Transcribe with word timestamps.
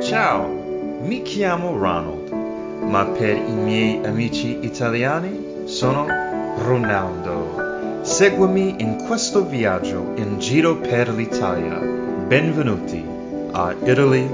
Ciao, 0.00 0.46
mi 1.02 1.22
chiamo 1.22 1.76
Ronald, 1.76 2.30
ma 2.88 3.04
per 3.06 3.36
i 3.36 3.52
miei 3.52 4.04
amici 4.04 4.58
italiani 4.64 5.66
sono 5.66 6.06
Ronaldo. 6.58 8.02
Seguimi 8.02 8.82
in 8.82 9.02
questo 9.06 9.44
viaggio 9.46 10.12
in 10.16 10.38
giro 10.38 10.76
per 10.76 11.08
l'Italia. 11.08 11.78
Benvenuti 11.78 13.02
a 13.52 13.72
Italy 13.72 14.28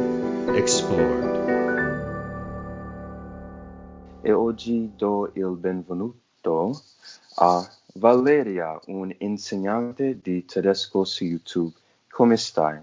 Explored. 0.54 1.28
E 4.22 4.32
oggi 4.32 4.92
do 4.96 5.30
il 5.34 5.56
benvenuto 5.56 6.29
a 7.36 7.68
Valeria, 7.94 8.78
un 8.86 9.14
insegnante 9.18 10.20
di 10.22 10.44
tedesco 10.44 11.04
su 11.04 11.24
YouTube. 11.24 11.72
Come 12.08 12.36
stai? 12.36 12.78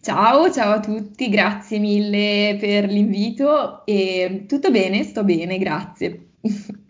Ciao, 0.00 0.52
ciao 0.52 0.74
a 0.74 0.80
tutti, 0.80 1.28
grazie 1.28 1.78
mille 1.78 2.56
per 2.60 2.84
l'invito 2.84 3.84
e 3.84 4.44
tutto 4.46 4.70
bene, 4.70 5.02
sto 5.02 5.24
bene, 5.24 5.58
grazie. 5.58 6.28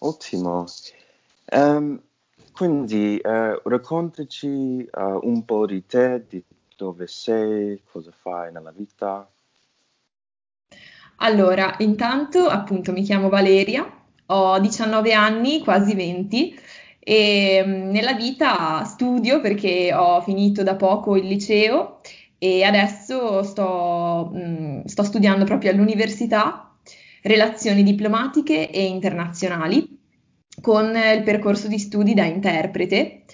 Ottimo. 0.00 0.66
Ehm, 1.46 2.02
quindi 2.52 3.18
eh, 3.18 3.60
raccontaci 3.64 4.84
eh, 4.84 5.18
un 5.22 5.44
po' 5.44 5.66
di 5.66 5.86
te, 5.86 6.24
di 6.28 6.42
dove 6.76 7.06
sei, 7.06 7.82
cosa 7.90 8.12
fai 8.12 8.52
nella 8.52 8.70
vita. 8.70 9.28
Allora, 11.16 11.74
intanto 11.78 12.46
appunto 12.48 12.92
mi 12.92 13.02
chiamo 13.02 13.30
Valeria, 13.30 13.90
ho 14.26 14.58
19 14.58 15.12
anni, 15.12 15.60
quasi 15.60 15.94
20 15.94 16.58
e 16.98 17.62
mm, 17.64 17.90
nella 17.90 18.14
vita 18.14 18.84
studio 18.84 19.40
perché 19.40 19.92
ho 19.94 20.20
finito 20.22 20.62
da 20.62 20.74
poco 20.76 21.16
il 21.16 21.26
liceo 21.26 22.00
e 22.38 22.62
adesso 22.64 23.42
sto, 23.42 24.30
mh, 24.32 24.84
sto 24.84 25.02
studiando 25.04 25.44
proprio 25.44 25.70
all'università 25.70 26.74
relazioni 27.22 27.82
diplomatiche 27.82 28.70
e 28.70 28.84
internazionali 28.86 29.98
con 30.60 30.94
il 30.96 31.22
percorso 31.22 31.68
di 31.68 31.78
studi 31.78 32.14
da 32.14 32.24
interprete. 32.24 33.24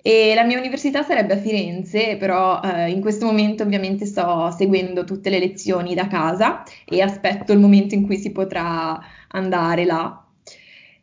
E 0.00 0.32
la 0.34 0.44
mia 0.44 0.58
università 0.58 1.02
sarebbe 1.02 1.34
a 1.34 1.36
Firenze, 1.38 2.16
però 2.16 2.60
eh, 2.62 2.90
in 2.90 3.00
questo 3.00 3.26
momento 3.26 3.62
ovviamente 3.64 4.06
sto 4.06 4.50
seguendo 4.56 5.04
tutte 5.04 5.28
le 5.28 5.38
lezioni 5.38 5.94
da 5.94 6.06
casa 6.06 6.62
e 6.86 7.02
aspetto 7.02 7.52
il 7.52 7.58
momento 7.58 7.94
in 7.94 8.06
cui 8.06 8.16
si 8.16 8.30
potrà 8.32 8.98
andare 9.28 9.84
là. 9.84 10.22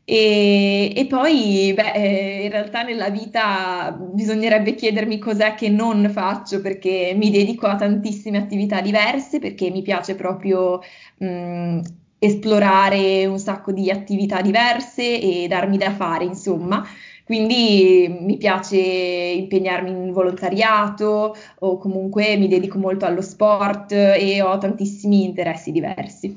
E, 0.08 0.94
e 0.96 1.08
poi, 1.08 1.74
beh, 1.74 1.92
eh, 1.94 2.44
in 2.46 2.52
realtà 2.52 2.84
nella 2.84 3.10
vita 3.10 3.92
bisognerebbe 3.92 4.76
chiedermi 4.76 5.18
cos'è 5.18 5.56
che 5.56 5.68
non 5.70 6.10
faccio 6.12 6.62
perché 6.62 7.14
mi 7.16 7.32
dedico 7.32 7.66
a 7.66 7.76
tantissime 7.76 8.38
attività 8.38 8.82
diverse, 8.82 9.40
perché 9.40 9.72
mi 9.72 9.82
piace 9.82 10.14
proprio 10.16 10.80
mh, 11.18 11.80
esplorare 12.20 13.26
un 13.26 13.40
sacco 13.40 13.72
di 13.72 13.90
attività 13.90 14.42
diverse 14.42 15.20
e 15.20 15.48
darmi 15.48 15.78
da 15.78 15.92
fare, 15.92 16.24
insomma. 16.26 16.84
Quindi 17.24 18.08
mi 18.22 18.38
piace 18.38 18.78
impegnarmi 18.78 19.90
in 19.90 20.12
volontariato 20.12 21.36
o 21.60 21.78
comunque 21.80 22.38
mi 22.38 22.48
dedico 22.48 22.78
molto 22.78 23.06
allo 23.06 23.22
sport 23.22 23.92
e 23.92 24.42
ho 24.44 24.56
tantissimi 24.60 25.24
interessi 25.24 25.72
diversi. 25.72 26.36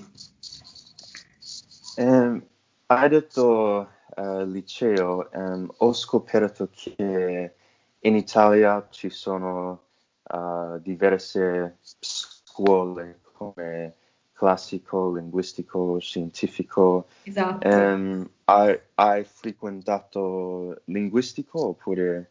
Ehm, 1.96 2.42
hai 2.90 3.08
detto 3.08 3.88
eh, 4.16 4.44
liceo, 4.46 5.30
ehm, 5.30 5.70
ho 5.78 5.92
scoperto 5.92 6.68
che 6.72 7.54
in 8.00 8.16
Italia 8.16 8.86
ci 8.90 9.10
sono 9.10 9.82
eh, 10.30 10.80
diverse 10.80 11.78
scuole 12.00 13.20
come 13.32 13.94
classico, 14.32 15.12
linguistico, 15.14 15.98
scientifico. 15.98 17.06
Esatto. 17.24 17.66
Ehm, 17.68 18.28
hai, 18.44 18.78
hai 18.94 19.24
frequentato 19.24 20.80
linguistico 20.86 21.66
oppure... 21.68 22.30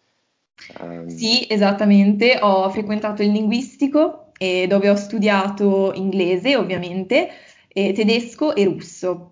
ehm, 0.80 1.08
Sì, 1.10 1.46
esattamente, 1.50 2.40
ho 2.42 2.70
frequentato 2.70 3.22
il 3.24 3.32
linguistico 3.32 4.32
eh, 4.38 4.68
dove 4.68 4.90
ho 4.90 4.96
studiato 4.96 5.94
inglese, 5.94 6.56
ovviamente, 6.56 7.30
e 7.68 7.94
tedesco 7.94 8.56
e 8.56 8.66
russo. 8.66 9.32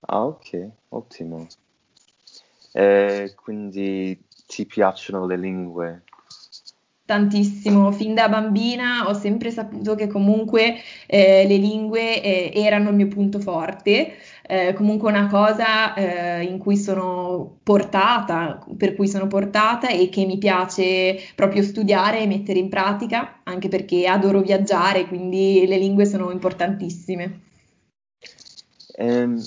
Ah, 0.00 0.24
ok, 0.24 0.68
ottimo. 0.88 1.46
E 2.72 3.34
quindi 3.36 4.22
ti 4.46 4.66
piacciono 4.66 5.26
le 5.26 5.36
lingue? 5.36 6.02
Tantissimo, 7.04 7.90
fin 7.90 8.14
da 8.14 8.28
bambina 8.28 9.08
ho 9.08 9.14
sempre 9.14 9.50
saputo 9.50 9.96
che 9.96 10.06
comunque 10.06 10.76
eh, 11.06 11.44
le 11.44 11.56
lingue 11.56 12.22
eh, 12.22 12.52
erano 12.54 12.90
il 12.90 12.94
mio 12.94 13.08
punto 13.08 13.40
forte, 13.40 14.14
eh, 14.46 14.72
comunque 14.74 15.08
una 15.08 15.26
cosa 15.26 15.92
eh, 15.94 16.44
in 16.44 16.58
cui 16.58 16.76
sono 16.76 17.58
portata, 17.64 18.64
per 18.76 18.94
cui 18.94 19.08
sono 19.08 19.26
portata 19.26 19.88
e 19.88 20.08
che 20.08 20.24
mi 20.24 20.38
piace 20.38 21.18
proprio 21.34 21.64
studiare 21.64 22.20
e 22.20 22.28
mettere 22.28 22.60
in 22.60 22.68
pratica, 22.68 23.40
anche 23.42 23.66
perché 23.66 24.06
adoro 24.06 24.40
viaggiare, 24.40 25.08
quindi 25.08 25.64
le 25.66 25.78
lingue 25.78 26.04
sono 26.06 26.30
importantissime. 26.30 27.40
Ehm, 28.96 29.42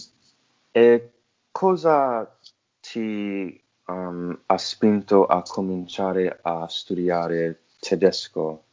e 0.74 1.12
cosa 1.52 2.36
ti 2.82 3.62
um, 3.86 4.38
ha 4.48 4.58
spinto 4.58 5.26
a 5.26 5.44
cominciare 5.44 6.40
a 6.42 6.68
studiare 6.68 7.62
tedesco? 7.80 8.64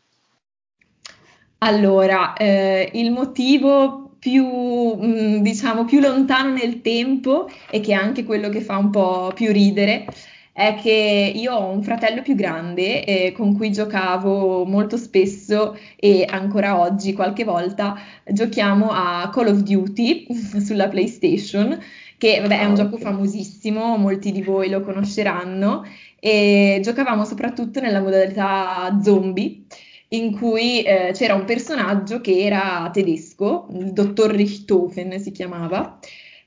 Allora, 1.59 2.33
eh, 2.33 2.91
il 2.95 3.11
motivo 3.11 4.17
più, 4.19 4.47
mh, 4.47 5.43
diciamo, 5.43 5.85
più 5.85 6.01
lontano 6.01 6.55
nel 6.55 6.81
tempo 6.81 7.51
e 7.71 7.81
che 7.81 7.93
è 7.93 7.95
anche 7.95 8.25
quello 8.25 8.49
che 8.49 8.63
fa 8.63 8.79
un 8.79 8.91
po' 8.91 9.31
più 9.35 9.53
ridere 9.53 10.07
è 10.53 10.75
che 10.75 11.33
io 11.35 11.55
ho 11.55 11.71
un 11.71 11.83
fratello 11.83 12.23
più 12.23 12.35
grande 12.35 13.05
eh, 13.05 13.33
con 13.33 13.55
cui 13.57 13.71
giocavo 13.73 14.65
molto 14.65 14.97
spesso 14.97 15.77
e 15.97 16.25
ancora 16.29 16.79
oggi 16.81 17.13
qualche 17.13 17.45
volta 17.45 17.97
giochiamo 18.27 18.91
a 18.91 19.31
Call 19.33 19.49
of 19.49 19.59
Duty 19.61 20.27
sulla 20.61 20.89
PlayStation, 20.89 21.79
che 22.19 22.41
vabbè, 22.41 22.61
è 22.61 22.65
un 22.65 22.75
Ah, 22.75 22.75
gioco 22.75 22.99
famosissimo, 22.99 23.97
molti 23.97 24.33
di 24.33 24.43
voi 24.43 24.69
lo 24.69 24.81
conosceranno 24.83 25.85
e 26.19 26.81
giocavamo 26.83 27.25
soprattutto 27.25 27.81
nella 27.81 28.01
modalità 28.01 28.99
zombie 29.03 29.65
in 30.13 30.33
cui 30.37 30.83
eh, 30.83 31.13
c'era 31.15 31.35
un 31.35 31.45
personaggio 31.45 32.21
che 32.21 32.39
era 32.41 32.91
tedesco, 32.93 33.69
il 33.73 33.93
dottor 33.93 34.31
Richthofen 34.33 35.19
si 35.21 35.31
chiamava, 35.31 35.99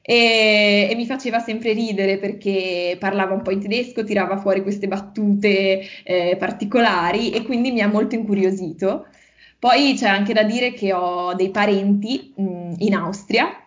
e, 0.05 0.89
e 0.91 0.95
mi 0.95 1.05
faceva 1.05 1.39
sempre 1.39 1.73
ridere 1.73 2.17
perché 2.17 2.97
parlava 2.99 3.33
un 3.33 3.41
po' 3.41 3.51
in 3.51 3.61
tedesco, 3.61 4.03
tirava 4.03 4.37
fuori 4.37 4.61
queste 4.61 4.87
battute 4.87 5.81
eh, 6.03 6.35
particolari 6.37 7.31
e 7.31 7.43
quindi 7.43 7.71
mi 7.71 7.81
ha 7.81 7.87
molto 7.87 8.15
incuriosito. 8.15 9.07
Poi 9.59 9.93
c'è 9.95 10.07
anche 10.09 10.33
da 10.33 10.43
dire 10.43 10.73
che 10.73 10.93
ho 10.93 11.33
dei 11.35 11.49
parenti 11.49 12.33
mh, 12.35 12.73
in 12.79 12.93
Austria, 12.95 13.62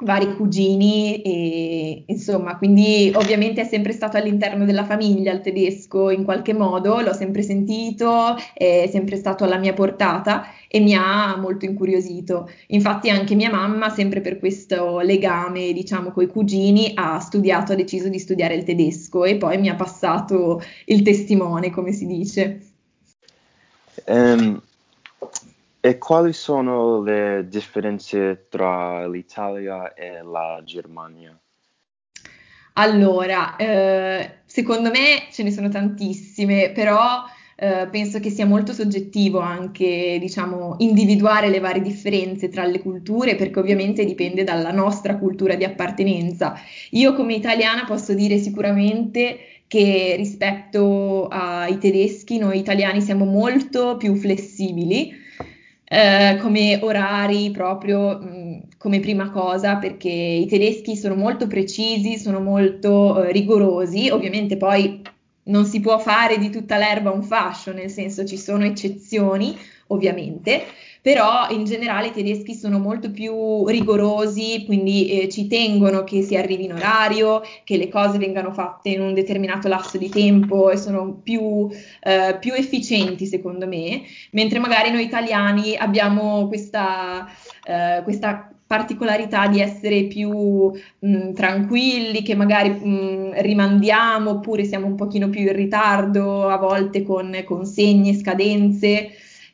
vari 0.00 0.36
cugini 0.36 1.22
e 1.22 2.04
insomma, 2.06 2.56
quindi 2.56 3.10
ovviamente 3.14 3.62
è 3.62 3.64
sempre 3.64 3.92
stato 3.92 4.16
all'interno 4.16 4.64
della 4.64 4.84
famiglia 4.84 5.32
il 5.32 5.40
tedesco 5.40 6.10
in 6.10 6.24
qualche 6.24 6.54
modo, 6.54 7.00
l'ho 7.00 7.12
sempre 7.12 7.42
sentito, 7.42 8.36
è 8.54 8.88
sempre 8.90 9.16
stato 9.16 9.42
alla 9.42 9.56
mia 9.56 9.72
portata 9.72 10.46
e 10.68 10.78
mi 10.78 10.94
ha 10.94 11.36
molto 11.36 11.64
incuriosito. 11.64 12.48
Infatti 12.68 13.10
anche 13.10 13.34
mia 13.34 13.50
mamma, 13.50 13.88
sempre 13.88 14.20
per 14.20 14.38
questo 14.38 15.00
legame, 15.00 15.72
diciamo, 15.72 16.12
coi 16.12 16.28
cugini, 16.28 16.92
ha 16.94 17.18
studiato, 17.18 17.72
ha 17.72 17.76
deciso 17.76 18.08
di 18.08 18.20
studiare 18.20 18.54
il 18.54 18.62
tedesco 18.62 19.24
e 19.24 19.36
poi 19.36 19.58
mi 19.58 19.68
ha 19.68 19.74
passato 19.74 20.62
il 20.86 21.02
testimone, 21.02 21.70
come 21.70 21.92
si 21.92 22.06
dice. 22.06 22.60
Ehm, 24.04 24.62
e 25.80 25.98
quali 25.98 26.32
sono 26.32 27.02
le 27.02 27.46
differenze 27.48 28.46
tra 28.48 29.06
l'Italia 29.08 29.94
e 29.94 30.22
la 30.22 30.60
Germania? 30.64 31.38
Allora, 32.74 33.56
eh, 33.56 34.40
secondo 34.46 34.90
me 34.90 35.26
ce 35.32 35.42
ne 35.42 35.50
sono 35.50 35.68
tantissime, 35.68 36.70
però 36.70 37.24
eh, 37.56 37.88
penso 37.90 38.20
che 38.20 38.30
sia 38.30 38.46
molto 38.46 38.72
soggettivo 38.72 39.40
anche, 39.40 40.16
diciamo, 40.20 40.76
individuare 40.78 41.48
le 41.48 41.58
varie 41.58 41.82
differenze 41.82 42.48
tra 42.48 42.64
le 42.64 42.80
culture, 42.80 43.34
perché 43.34 43.58
ovviamente 43.58 44.04
dipende 44.04 44.44
dalla 44.44 44.70
nostra 44.70 45.18
cultura 45.18 45.56
di 45.56 45.64
appartenenza. 45.64 46.54
Io 46.90 47.14
come 47.14 47.34
italiana 47.34 47.84
posso 47.84 48.14
dire 48.14 48.38
sicuramente 48.38 49.38
che 49.66 50.14
rispetto 50.16 51.26
ai 51.26 51.78
tedeschi, 51.78 52.38
noi 52.38 52.58
italiani 52.58 53.00
siamo 53.00 53.24
molto 53.24 53.96
più 53.96 54.14
flessibili. 54.14 55.26
Eh, 55.88 56.38
come 56.40 56.78
orari 56.82 57.50
proprio, 57.50 58.18
mh, 58.18 58.68
come 58.78 59.00
prima 59.00 59.30
cosa 59.30 59.76
perché 59.76 60.08
i 60.10 60.46
tedeschi 60.46 60.96
sono 60.96 61.14
molto 61.14 61.46
precisi, 61.46 62.18
sono 62.18 62.40
molto 62.40 63.24
eh, 63.24 63.32
rigorosi, 63.32 64.10
ovviamente 64.10 64.56
poi 64.56 65.02
non 65.44 65.64
si 65.64 65.80
può 65.80 65.98
fare 65.98 66.38
di 66.38 66.50
tutta 66.50 66.76
l'erba 66.76 67.10
un 67.10 67.22
fascio, 67.22 67.72
nel 67.72 67.90
senso 67.90 68.24
ci 68.26 68.36
sono 68.36 68.64
eccezioni, 68.64 69.56
ovviamente, 69.88 70.62
però 71.08 71.48
in 71.48 71.64
generale 71.64 72.08
i 72.08 72.12
tedeschi 72.12 72.52
sono 72.52 72.78
molto 72.78 73.10
più 73.10 73.66
rigorosi, 73.66 74.64
quindi 74.66 75.08
eh, 75.08 75.28
ci 75.30 75.46
tengono 75.46 76.04
che 76.04 76.20
si 76.20 76.36
arrivi 76.36 76.66
in 76.66 76.74
orario, 76.74 77.40
che 77.64 77.78
le 77.78 77.88
cose 77.88 78.18
vengano 78.18 78.52
fatte 78.52 78.90
in 78.90 79.00
un 79.00 79.14
determinato 79.14 79.68
lasso 79.68 79.96
di 79.96 80.10
tempo 80.10 80.68
e 80.68 80.76
sono 80.76 81.14
più, 81.22 81.66
eh, 82.02 82.36
più 82.38 82.52
efficienti 82.52 83.24
secondo 83.24 83.66
me, 83.66 84.02
mentre 84.32 84.58
magari 84.58 84.90
noi 84.90 85.02
italiani 85.04 85.78
abbiamo 85.78 86.46
questa, 86.46 87.26
eh, 87.64 88.02
questa 88.04 88.52
particolarità 88.66 89.46
di 89.46 89.62
essere 89.62 90.02
più 90.08 90.70
mh, 90.98 91.32
tranquilli, 91.32 92.20
che 92.20 92.34
magari 92.34 92.68
mh, 92.68 93.40
rimandiamo 93.40 94.28
oppure 94.28 94.64
siamo 94.64 94.84
un 94.84 94.94
pochino 94.94 95.30
più 95.30 95.40
in 95.40 95.54
ritardo, 95.54 96.50
a 96.50 96.58
volte 96.58 97.02
con 97.02 97.34
consegne, 97.46 98.12
scadenze. 98.12 99.08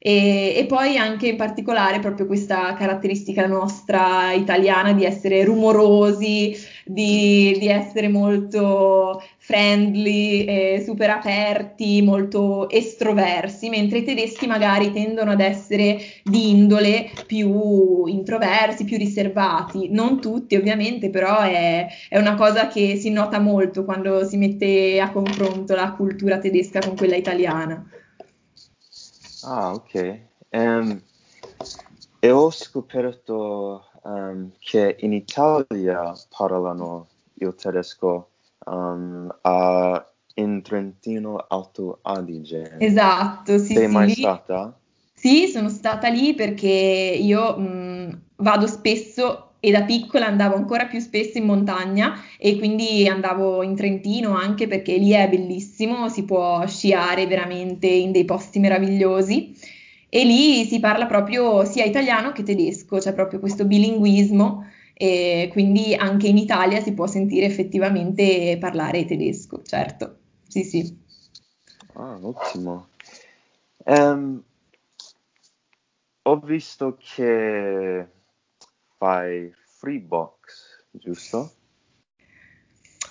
E, 0.07 0.53
e, 0.55 0.67
poi 0.67 0.99
anche 0.99 1.29
in 1.29 1.37
particolare 1.37 1.99
proprio 1.99 2.27
questa 2.27 2.75
caratteristica 2.75 3.47
nostra 3.47 4.33
italiana 4.33 4.93
di 4.93 5.03
essere 5.07 5.43
rumorosi, 5.45 6.55
di, 6.85 7.57
di 7.59 7.69
essere 7.69 8.09
molto 8.09 9.23
friendly, 9.39 10.45
eh, 10.45 10.83
super 10.85 11.09
aperti, 11.09 12.03
molto 12.03 12.69
estroversi, 12.69 13.71
mentre 13.71 14.01
i 14.01 14.05
tedeschi 14.05 14.47
magari 14.47 14.93
tendono 14.93 15.31
ad 15.31 15.41
essere 15.41 15.99
di 16.23 16.51
indole 16.51 17.11
più 17.27 18.05
introversi, 18.05 18.85
più 18.85 18.99
riservati. 18.99 19.89
Non 19.91 20.21
tutti 20.21 20.55
ovviamente, 20.55 21.09
però 21.09 21.41
è, 21.41 21.87
è 22.11 22.19
una 22.19 22.35
cosa 22.35 22.69
che 22.69 22.97
si 22.97 23.09
nota 23.09 23.39
molto 23.39 23.87
quando 23.87 24.23
si 24.27 24.37
mette 24.37 25.01
a 25.01 25.11
confronto 25.11 25.75
la 25.75 25.93
cultura 25.93 26.37
tedesca 26.37 26.81
con 26.81 26.95
quella 26.95 27.17
italiana. 27.17 27.83
Ah, 29.47 29.73
ok. 29.73 30.19
Um, 30.51 31.01
e 32.21 32.31
ho 32.31 32.51
scoperto 32.51 33.85
um, 34.03 34.51
che 34.59 34.97
in 35.01 35.13
Italia 35.13 36.13
parlano 36.37 37.09
il 37.35 37.55
tedesco 37.55 38.31
um, 38.67 39.35
a, 39.43 40.13
in 40.35 40.63
Trentino 40.63 41.45
Alto 41.49 41.99
Adige. 42.03 42.77
Esatto, 42.79 43.59
sì, 43.59 43.75
Sei 43.75 43.87
sì. 43.87 43.93
mai 43.93 44.07
lì- 44.07 44.15
stata? 44.15 44.79
Sì, 45.13 45.49
sono 45.49 45.69
stata 45.69 46.09
lì 46.09 46.35
perché 46.35 46.69
io 46.69 47.57
mh, 47.59 48.21
vado 48.37 48.67
spesso 48.67 49.54
e 49.65 49.71
da 49.71 49.85
piccola 49.85 50.27
andavo 50.27 50.57
ancora 50.57 50.85
più 50.85 51.01
spesso 51.01 51.39
in 51.39 51.47
montagna 51.47 52.21
e 52.37 52.59
quindi 52.59 53.09
andavo 53.09 53.63
in 53.63 53.75
Trentino 53.75 54.37
anche 54.37 54.67
perché 54.67 54.99
lì 54.99 55.13
è 55.13 55.27
bellissimo, 55.27 56.11
si 56.11 56.25
può 56.25 56.67
sciare 56.67 57.27
veramente 57.27 57.87
in 57.87 58.13
dei 58.13 58.27
posti 58.27 58.59
meravigliosi 58.59 59.57
e 60.11 60.25
lì 60.25 60.65
si 60.67 60.81
parla 60.81 61.07
proprio 61.07 61.65
sia 61.65 61.85
italiano 61.85 62.33
che 62.33 62.43
tedesco, 62.43 62.99
c'è 62.99 63.15
proprio 63.15 63.41
questo 63.41 63.65
bilinguismo 63.65 64.67
e 64.93 65.49
quindi 65.51 65.95
anche 65.95 66.29
in 66.29 66.37
Italia 66.37 66.83
si 66.83 66.93
può 66.93 67.07
sentire 67.07 67.47
effettivamente 67.47 68.59
parlare 68.61 69.07
tedesco, 69.07 69.63
certo. 69.63 70.19
Sì, 70.47 70.63
sì. 70.63 70.95
Ah, 71.95 72.19
ottimo. 72.21 72.89
Ehm, 73.87 74.43
ho 76.27 76.39
visto 76.41 76.99
che 76.99 78.09
fai 79.05 79.53
Freebox, 79.55 80.87
giusto? 80.93 81.53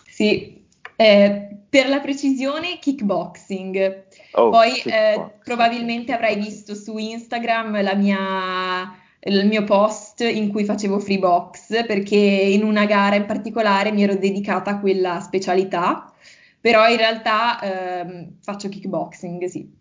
Sì, 0.09 0.65
eh, 0.95 1.65
per 1.69 1.87
la 1.87 1.99
precisione 1.99 2.79
kickboxing. 2.79 4.05
Oh, 4.31 4.49
Poi 4.49 4.71
eh, 4.71 4.81
kickbox, 4.81 5.43
probabilmente 5.43 6.11
ok, 6.11 6.15
avrai 6.15 6.35
kickboxing. 6.35 6.55
visto 6.55 6.73
su 6.73 6.97
Instagram 6.97 7.79
la 7.83 7.93
mia- 7.93 8.97
il 9.25 9.45
mio 9.47 9.63
post 9.65 10.21
in 10.21 10.49
cui 10.49 10.65
facevo 10.65 10.99
free 10.99 11.19
box 11.19 11.85
perché 11.85 12.17
in 12.17 12.63
una 12.63 12.85
gara 12.85 13.15
in 13.15 13.25
particolare 13.25 13.91
mi 13.91 14.01
ero 14.03 14.15
dedicata 14.15 14.71
a 14.71 14.79
quella 14.79 15.19
specialità, 15.19 16.11
però 16.59 16.89
in 16.89 16.97
realtà 16.97 17.61
ehm, 17.61 18.39
faccio 18.41 18.67
kickboxing, 18.67 19.45
sì. 19.45 19.71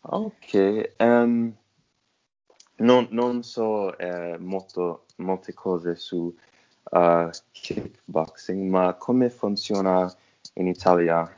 Ok, 0.00 0.92
ehm, 0.96 1.56
non, 2.78 3.08
non 3.10 3.42
so 3.42 3.96
eh, 3.98 4.36
molto, 4.38 5.04
molte 5.16 5.54
cose 5.54 5.94
su 5.96 6.34
uh, 6.90 7.30
kickboxing, 7.50 8.68
ma 8.68 8.94
come 8.94 9.30
funziona 9.30 10.12
in 10.54 10.66
Italia? 10.66 11.30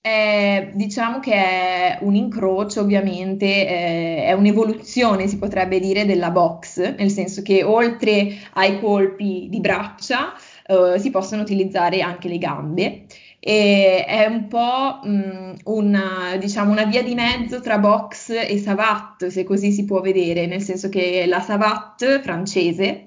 Eh, 0.00 0.70
diciamo 0.74 1.18
che 1.18 1.32
è 1.32 1.98
un 2.02 2.14
incrocio, 2.14 2.80
ovviamente, 2.80 3.44
eh, 3.44 4.24
è 4.26 4.32
un'evoluzione, 4.34 5.26
si 5.26 5.36
potrebbe 5.36 5.80
dire, 5.80 6.06
della 6.06 6.30
box, 6.30 6.94
nel 6.96 7.10
senso 7.10 7.42
che 7.42 7.64
oltre 7.64 8.28
ai 8.52 8.78
colpi 8.78 9.48
di 9.50 9.58
braccia, 9.58 10.32
eh, 10.66 10.98
si 10.98 11.10
possono 11.10 11.42
utilizzare 11.42 12.00
anche 12.00 12.28
le 12.28 12.38
gambe. 12.38 13.06
E 13.38 14.04
è 14.04 14.26
un 14.26 14.48
po' 14.48 15.00
mh, 15.04 15.54
una, 15.64 16.36
diciamo, 16.38 16.72
una 16.72 16.84
via 16.84 17.02
di 17.02 17.14
mezzo 17.14 17.60
tra 17.60 17.78
box 17.78 18.30
e 18.30 18.58
savate, 18.58 19.30
se 19.30 19.44
così 19.44 19.70
si 19.72 19.84
può 19.84 20.00
vedere, 20.00 20.46
nel 20.46 20.62
senso 20.62 20.88
che 20.88 21.24
la 21.26 21.40
savate 21.40 22.20
francese 22.22 23.06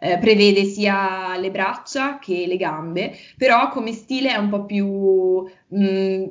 eh, 0.00 0.18
prevede 0.18 0.64
sia 0.64 1.36
le 1.38 1.50
braccia 1.50 2.18
che 2.18 2.44
le 2.46 2.56
gambe, 2.56 3.12
però 3.36 3.68
come 3.70 3.92
stile 3.92 4.30
è 4.32 4.36
un 4.36 4.48
po' 4.48 4.64
più 4.64 5.44
mh, 5.68 6.24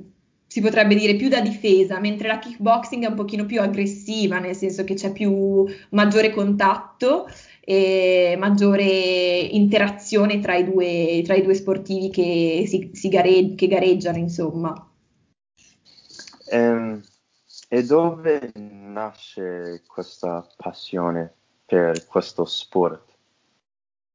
si 0.47 0.61
potrebbe 0.61 0.95
dire 0.95 1.15
più 1.15 1.27
da 1.27 1.41
difesa, 1.41 1.99
mentre 1.99 2.27
la 2.27 2.39
kickboxing 2.39 3.03
è 3.03 3.07
un 3.07 3.15
pochino 3.15 3.45
più 3.45 3.61
aggressiva, 3.61 4.39
nel 4.39 4.55
senso 4.55 4.83
che 4.85 4.93
c'è 4.93 5.11
più 5.11 5.65
maggiore 5.89 6.31
contatto 6.31 7.27
e 7.69 8.37
maggiore 8.39 8.85
interazione 8.85 10.39
tra 10.39 10.55
i 10.55 10.63
due, 10.63 11.21
tra 11.25 11.35
i 11.35 11.41
due 11.41 11.53
sportivi 11.53 12.09
che, 12.09 12.63
si, 12.65 12.91
si 12.93 13.09
gare- 13.09 13.55
che 13.55 13.67
gareggiano, 13.67 14.17
insomma. 14.17 14.89
Ehm, 16.49 17.03
e 17.67 17.83
dove 17.83 18.53
nasce 18.55 19.83
questa 19.85 20.47
passione 20.55 21.33
per 21.65 22.05
questo 22.05 22.45
sport? 22.45 23.03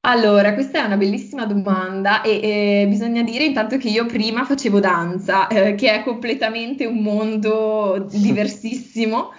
Allora, 0.04 0.54
questa 0.54 0.78
è 0.78 0.86
una 0.86 0.96
bellissima 0.96 1.44
domanda 1.44 2.22
e 2.22 2.40
eh, 2.42 2.86
bisogna 2.88 3.22
dire 3.22 3.44
intanto 3.44 3.76
che 3.76 3.90
io 3.90 4.06
prima 4.06 4.46
facevo 4.46 4.80
danza, 4.80 5.46
eh, 5.48 5.74
che 5.74 5.92
è 5.92 6.02
completamente 6.02 6.86
un 6.86 7.02
mondo 7.02 8.06
diversissimo, 8.10 9.34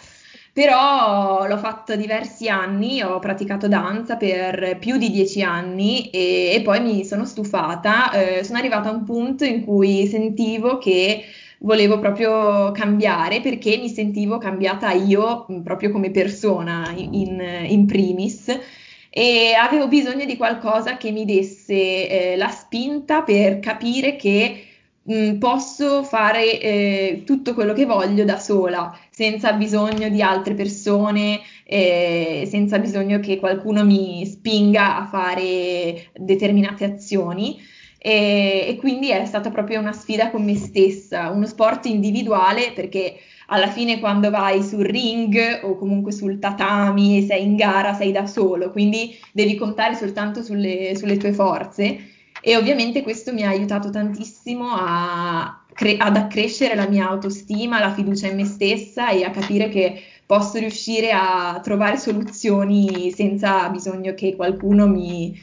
però 0.53 1.47
l'ho 1.47 1.57
fatto 1.57 1.95
diversi 1.95 2.47
anni, 2.47 3.01
ho 3.01 3.17
praticato 3.19 3.67
danza 3.67 4.17
per 4.17 4.77
più 4.79 4.97
di 4.97 5.09
dieci 5.09 5.41
anni 5.41 6.09
e, 6.11 6.51
e 6.53 6.61
poi 6.61 6.79
mi 6.81 7.03
sono 7.05 7.25
stufata, 7.25 8.11
eh, 8.11 8.43
sono 8.43 8.59
arrivata 8.59 8.89
a 8.89 8.93
un 8.93 9.03
punto 9.03 9.45
in 9.45 9.65
cui 9.65 10.05
sentivo 10.05 10.77
che 10.77 11.23
volevo 11.59 11.97
proprio 11.99 12.71
cambiare 12.71 13.41
perché 13.41 13.77
mi 13.77 13.89
sentivo 13.89 14.37
cambiata 14.37 14.91
io 14.91 15.45
proprio 15.63 15.91
come 15.91 16.11
persona 16.11 16.93
in 16.95 17.41
in 17.67 17.85
primis. 17.87 18.47
E 19.15 19.53
avevo 19.53 19.87
bisogno 19.87 20.25
di 20.25 20.37
qualcosa 20.37 20.97
che 20.97 21.11
mi 21.11 21.25
desse 21.25 21.73
eh, 22.33 22.35
la 22.35 22.49
spinta 22.49 23.21
per 23.21 23.59
capire 23.59 24.15
che 24.15 24.72
mh, 25.03 25.37
posso 25.37 26.03
fare 26.03 26.59
eh, 26.59 27.23
tutto 27.25 27.53
quello 27.53 27.73
che 27.73 27.85
voglio 27.85 28.23
da 28.23 28.37
sola, 28.39 28.97
senza 29.09 29.53
bisogno 29.53 30.09
di 30.09 30.21
altre 30.21 30.53
persone, 30.53 31.41
eh, 31.65 32.47
senza 32.49 32.79
bisogno 32.79 33.19
che 33.19 33.37
qualcuno 33.37 33.83
mi 33.83 34.25
spinga 34.25 34.97
a 34.97 35.05
fare 35.07 36.09
determinate 36.13 36.85
azioni. 36.85 37.59
E, 38.05 38.65
e 38.67 38.75
quindi 38.77 39.11
è 39.11 39.25
stata 39.25 39.49
proprio 39.49 39.79
una 39.79 39.93
sfida 39.93 40.29
con 40.29 40.43
me 40.43 40.55
stessa, 40.55 41.29
uno 41.29 41.45
sport 41.45 41.85
individuale 41.85 42.73
perché 42.75 43.15
alla 43.47 43.67
fine 43.67 43.99
quando 43.99 44.29
vai 44.29 44.61
sul 44.61 44.83
ring 44.83 45.61
o 45.63 45.77
comunque 45.77 46.11
sul 46.11 46.37
tatami 46.39 47.19
e 47.19 47.25
sei 47.25 47.43
in 47.43 47.55
gara 47.55 47.93
sei 47.93 48.11
da 48.11 48.25
solo, 48.25 48.71
quindi 48.71 49.17
devi 49.31 49.55
contare 49.55 49.95
soltanto 49.95 50.43
sulle, 50.43 50.95
sulle 50.97 51.15
tue 51.17 51.31
forze 51.31 52.12
e 52.45 52.57
ovviamente 52.57 53.03
questo 53.03 53.31
mi 53.31 53.43
ha 53.43 53.49
aiutato 53.49 53.89
tantissimo 53.89 54.67
a 54.69 55.63
cre- 55.71 55.95
ad 55.95 56.17
accrescere 56.17 56.75
la 56.75 56.89
mia 56.89 57.07
autostima, 57.07 57.79
la 57.79 57.93
fiducia 57.93 58.27
in 58.27 58.35
me 58.35 58.43
stessa 58.43 59.11
e 59.11 59.23
a 59.23 59.31
capire 59.31 59.69
che 59.69 60.01
posso 60.25 60.59
riuscire 60.59 61.11
a 61.13 61.61
trovare 61.63 61.97
soluzioni 61.97 63.11
senza 63.11 63.69
bisogno 63.69 64.13
che 64.13 64.35
qualcuno 64.35 64.87
mi, 64.87 65.33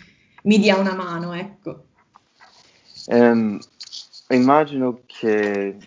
mi 0.42 0.59
dia 0.59 0.76
una 0.76 0.95
mano, 0.95 1.33
ecco. 1.33 1.85
Ehm, 3.07 3.59
immagino 4.28 5.00
che 5.07 5.78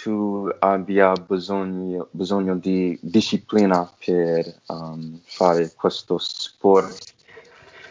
tu 0.00 0.48
abbia 0.60 1.14
bisogno, 1.14 2.06
bisogno 2.12 2.54
di 2.54 2.96
disciplina 3.02 3.92
per 4.04 4.60
um, 4.68 5.20
fare 5.24 5.72
questo 5.74 6.16
sport. 6.18 7.18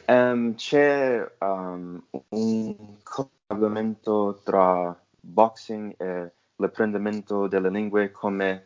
Um, 0.10 0.56
c'è 0.56 1.24
um, 1.38 2.04
un 2.30 2.76
collegamento 3.04 4.42
tra 4.44 5.00
boxing 5.20 5.94
e 5.98 6.32
l'apprendimento 6.56 7.46
delle 7.46 7.70
lingue 7.70 8.10
come 8.10 8.66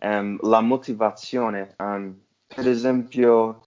um, 0.00 0.38
la 0.40 0.62
motivazione. 0.62 1.74
per 1.76 2.66
esempio, 2.66 3.64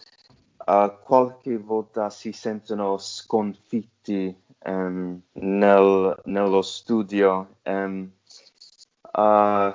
uh, 0.65 0.91
qualche 1.03 1.57
volta 1.57 2.09
si 2.09 2.31
sentono 2.31 2.97
sconfitti 2.97 4.35
nel, 4.63 6.21
nello 6.25 6.61
studio. 6.63 7.57
Uh, 7.63 9.73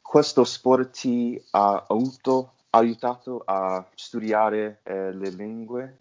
questo 0.00 0.44
sport 0.44 0.90
ti 0.90 1.44
ha 1.50 1.84
avuto, 1.88 2.52
aiutato 2.70 3.42
a 3.44 3.84
studiare 3.96 4.82
eh, 4.84 5.12
le 5.12 5.30
lingue? 5.30 5.98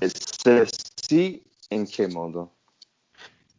E 0.00 0.10
se 0.10 0.66
sì, 0.94 1.42
in 1.68 1.86
che 1.86 2.08
modo? 2.08 2.56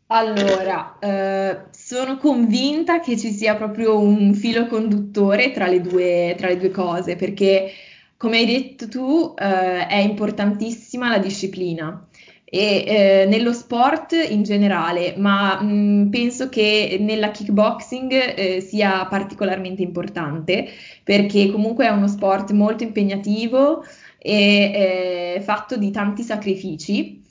Allora, 0.07 0.97
eh, 0.99 1.65
sono 1.71 2.17
convinta 2.17 2.99
che 2.99 3.17
ci 3.17 3.31
sia 3.31 3.55
proprio 3.55 3.97
un 3.99 4.33
filo 4.35 4.67
conduttore 4.67 5.51
tra 5.51 5.65
le 5.67 5.81
due, 5.81 6.35
tra 6.37 6.47
le 6.49 6.57
due 6.57 6.69
cose, 6.69 7.15
perché 7.15 7.71
come 8.17 8.37
hai 8.37 8.45
detto 8.45 8.87
tu, 8.87 9.33
eh, 9.37 9.87
è 9.87 9.97
importantissima 9.97 11.09
la 11.09 11.17
disciplina 11.17 12.07
e 12.45 12.83
eh, 12.85 13.25
nello 13.27 13.51
sport 13.51 14.13
in 14.13 14.43
generale, 14.43 15.15
ma 15.17 15.59
mh, 15.59 16.09
penso 16.11 16.47
che 16.49 16.97
nella 16.99 17.31
kickboxing 17.31 18.11
eh, 18.37 18.61
sia 18.61 19.07
particolarmente 19.07 19.81
importante 19.81 20.67
perché 21.03 21.51
comunque 21.51 21.87
è 21.87 21.89
uno 21.89 22.07
sport 22.07 22.51
molto 22.51 22.83
impegnativo 22.83 23.83
e 24.25 25.36
eh, 25.36 25.42
fatto 25.42 25.75
di 25.75 25.92
tanti 25.92 26.24
sacrifici. 26.24 27.22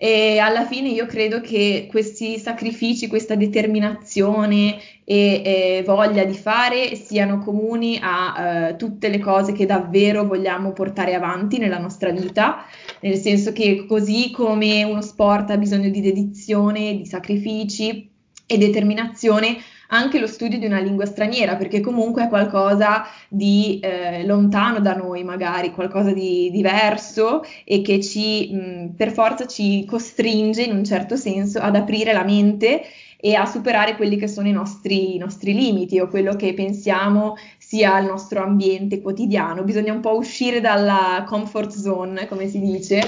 E 0.00 0.38
alla 0.38 0.64
fine 0.64 0.90
io 0.90 1.06
credo 1.06 1.40
che 1.40 1.88
questi 1.90 2.38
sacrifici, 2.38 3.08
questa 3.08 3.34
determinazione 3.34 4.78
e, 5.02 5.42
e 5.44 5.82
voglia 5.84 6.22
di 6.22 6.34
fare 6.34 6.94
siano 6.94 7.40
comuni 7.40 7.98
a 8.00 8.70
uh, 8.70 8.76
tutte 8.76 9.08
le 9.08 9.18
cose 9.18 9.50
che 9.50 9.66
davvero 9.66 10.24
vogliamo 10.24 10.72
portare 10.72 11.14
avanti 11.14 11.58
nella 11.58 11.80
nostra 11.80 12.10
vita, 12.10 12.64
nel 13.00 13.16
senso 13.16 13.52
che 13.52 13.86
così 13.88 14.30
come 14.30 14.84
uno 14.84 15.02
sport 15.02 15.50
ha 15.50 15.58
bisogno 15.58 15.88
di 15.88 16.00
dedizione, 16.00 16.96
di 16.96 17.04
sacrifici 17.04 18.08
e 18.46 18.56
determinazione, 18.56 19.56
anche 19.88 20.18
lo 20.18 20.26
studio 20.26 20.58
di 20.58 20.66
una 20.66 20.80
lingua 20.80 21.06
straniera, 21.06 21.56
perché 21.56 21.80
comunque 21.80 22.24
è 22.24 22.28
qualcosa 22.28 23.06
di 23.28 23.78
eh, 23.82 24.24
lontano 24.26 24.80
da 24.80 24.94
noi, 24.94 25.24
magari 25.24 25.72
qualcosa 25.72 26.12
di 26.12 26.50
diverso 26.50 27.42
e 27.64 27.82
che 27.82 28.00
ci 28.02 28.52
mh, 28.52 28.94
per 28.96 29.12
forza 29.12 29.46
ci 29.46 29.84
costringe 29.84 30.62
in 30.62 30.76
un 30.76 30.84
certo 30.84 31.16
senso 31.16 31.58
ad 31.58 31.76
aprire 31.76 32.12
la 32.12 32.24
mente 32.24 32.82
e 33.20 33.34
a 33.34 33.46
superare 33.46 33.96
quelli 33.96 34.16
che 34.16 34.28
sono 34.28 34.46
i 34.46 34.52
nostri, 34.52 35.16
i 35.16 35.18
nostri 35.18 35.52
limiti 35.52 35.98
o 35.98 36.06
quello 36.06 36.36
che 36.36 36.54
pensiamo 36.54 37.34
sia 37.58 37.98
il 37.98 38.06
nostro 38.06 38.42
ambiente 38.42 39.00
quotidiano. 39.00 39.64
Bisogna 39.64 39.92
un 39.92 40.00
po' 40.00 40.16
uscire 40.16 40.60
dalla 40.60 41.24
comfort 41.26 41.72
zone, 41.72 42.28
come 42.28 42.46
si 42.46 42.60
dice, 42.60 43.02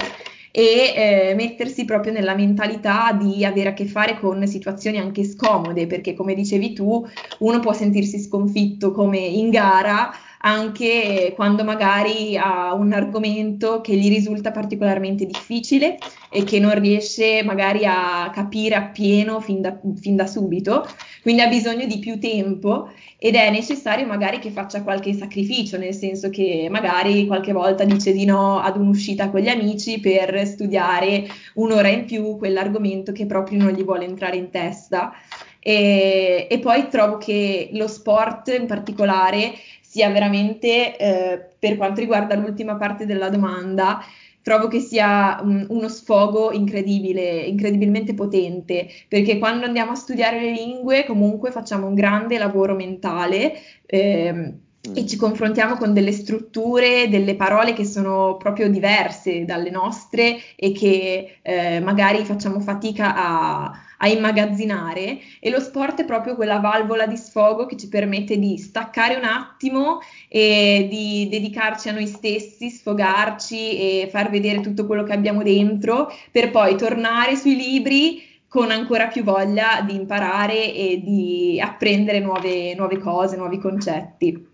e 0.51 0.93
eh, 0.95 1.33
mettersi 1.35 1.85
proprio 1.85 2.11
nella 2.11 2.35
mentalità 2.35 3.11
di 3.13 3.45
avere 3.45 3.69
a 3.69 3.73
che 3.73 3.85
fare 3.85 4.19
con 4.19 4.45
situazioni 4.45 4.97
anche 4.97 5.23
scomode, 5.23 5.87
perché 5.87 6.13
come 6.13 6.33
dicevi 6.33 6.73
tu, 6.73 7.05
uno 7.39 7.59
può 7.59 7.73
sentirsi 7.73 8.19
sconfitto 8.19 8.91
come 8.91 9.17
in 9.17 9.49
gara 9.49 10.11
anche 10.41 11.33
quando 11.35 11.63
magari 11.63 12.37
ha 12.37 12.73
un 12.73 12.93
argomento 12.93 13.81
che 13.81 13.95
gli 13.95 14.09
risulta 14.09 14.51
particolarmente 14.51 15.25
difficile 15.25 15.97
e 16.29 16.43
che 16.43 16.59
non 16.59 16.79
riesce 16.79 17.43
magari 17.43 17.85
a 17.85 18.29
capire 18.33 18.75
appieno 18.75 19.39
fin 19.39 19.61
da, 19.61 19.77
fin 19.99 20.15
da 20.15 20.25
subito, 20.25 20.87
quindi 21.21 21.41
ha 21.41 21.47
bisogno 21.47 21.85
di 21.85 21.99
più 21.99 22.19
tempo 22.19 22.89
ed 23.17 23.35
è 23.35 23.51
necessario 23.51 24.07
magari 24.07 24.39
che 24.39 24.49
faccia 24.49 24.81
qualche 24.81 25.13
sacrificio, 25.13 25.77
nel 25.77 25.93
senso 25.93 26.29
che 26.29 26.67
magari 26.71 27.27
qualche 27.27 27.53
volta 27.53 27.83
dice 27.83 28.11
di 28.11 28.25
no 28.25 28.59
ad 28.59 28.77
un'uscita 28.77 29.29
con 29.29 29.41
gli 29.41 29.47
amici 29.47 29.99
per 29.99 30.47
studiare 30.47 31.27
un'ora 31.55 31.89
in 31.89 32.05
più 32.05 32.37
quell'argomento 32.37 33.11
che 33.11 33.27
proprio 33.27 33.61
non 33.61 33.71
gli 33.71 33.83
vuole 33.83 34.05
entrare 34.05 34.37
in 34.37 34.49
testa. 34.49 35.13
E, 35.59 36.47
e 36.49 36.59
poi 36.59 36.87
trovo 36.89 37.17
che 37.17 37.69
lo 37.73 37.87
sport 37.87 38.57
in 38.59 38.65
particolare 38.65 39.53
sia 39.79 40.09
veramente, 40.09 40.97
eh, 40.97 41.45
per 41.59 41.77
quanto 41.77 41.99
riguarda 41.99 42.33
l'ultima 42.33 42.77
parte 42.77 43.05
della 43.05 43.29
domanda, 43.29 44.03
trovo 44.41 44.67
che 44.67 44.79
sia 44.79 45.39
um, 45.41 45.65
uno 45.69 45.87
sfogo 45.87 46.51
incredibile, 46.51 47.41
incredibilmente 47.41 48.13
potente, 48.13 48.87
perché 49.07 49.37
quando 49.37 49.65
andiamo 49.65 49.91
a 49.91 49.95
studiare 49.95 50.39
le 50.39 50.51
lingue 50.51 51.05
comunque 51.05 51.51
facciamo 51.51 51.87
un 51.87 51.93
grande 51.93 52.37
lavoro 52.37 52.75
mentale. 52.75 53.53
Ehm, 53.85 54.59
mm. 54.89 54.95
e 54.95 55.05
ci 55.05 55.15
confrontiamo 55.15 55.75
con 55.75 55.93
delle 55.93 56.11
strutture, 56.11 57.07
delle 57.09 57.35
parole 57.35 57.73
che 57.73 57.85
sono 57.85 58.37
proprio 58.37 58.69
diverse 58.69 59.45
dalle 59.45 59.69
nostre 59.69 60.37
e 60.55 60.71
che 60.71 61.39
eh, 61.41 61.79
magari 61.79 62.23
facciamo 62.25 62.59
fatica 62.59 63.15
a, 63.15 63.71
a, 64.01 64.07
immagazzinare 64.07 65.19
e 65.39 65.49
lo 65.49 65.59
sport 65.59 66.01
è 66.01 66.05
proprio 66.05 66.35
quella 66.35 66.59
valvola 66.59 67.05
di 67.05 67.17
sfogo 67.17 67.65
che 67.65 67.77
ci 67.77 67.87
permette 67.87 68.37
di 68.37 68.57
staccare 68.57 69.15
un 69.15 69.23
attimo 69.23 69.99
e 70.27 70.87
di 70.89 71.27
dedicarci 71.29 71.89
a 71.89 71.93
noi 71.93 72.07
stessi, 72.07 72.69
sfogarci 72.69 74.01
e 74.03 74.09
far 74.09 74.29
vedere 74.29 74.61
tutto 74.61 74.85
quello 74.85 75.03
che 75.03 75.13
abbiamo 75.13 75.43
dentro 75.43 76.11
per 76.31 76.51
poi 76.51 76.75
tornare 76.75 77.35
sui 77.35 77.55
libri 77.55 78.29
con 78.47 78.69
ancora 78.69 79.07
più 79.07 79.23
voglia 79.23 79.81
di 79.81 79.95
imparare 79.95 80.73
e 80.73 81.01
di 81.01 81.57
apprendere 81.63 82.19
nuove, 82.19 82.75
nuove 82.75 82.97
cose, 82.97 83.37
nuovi 83.37 83.57
concetti. 83.59 84.49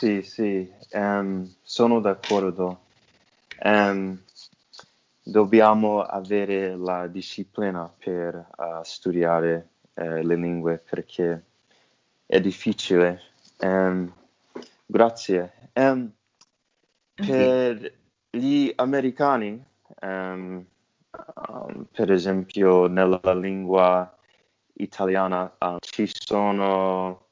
Sì, 0.00 0.22
sì, 0.22 0.68
um, 0.92 1.48
sono 1.62 2.00
d'accordo. 2.00 2.80
Um, 3.62 4.18
dobbiamo 5.30 6.02
avere 6.02 6.76
la 6.76 7.06
disciplina 7.06 7.92
per 7.96 8.34
uh, 8.34 8.82
studiare 8.82 9.68
uh, 9.94 10.02
le 10.22 10.34
lingue 10.34 10.78
perché 10.78 11.44
è 12.26 12.40
difficile. 12.40 13.22
Um, 13.60 14.12
grazie. 14.84 15.70
Um, 15.74 16.12
per 17.14 17.92
gli 18.28 18.72
americani, 18.74 19.64
um, 20.02 20.66
per 21.92 22.10
esempio 22.10 22.88
nella 22.88 23.34
lingua 23.34 24.12
italiana, 24.74 25.54
uh, 25.58 25.76
ci 25.78 26.10
sono 26.12 27.26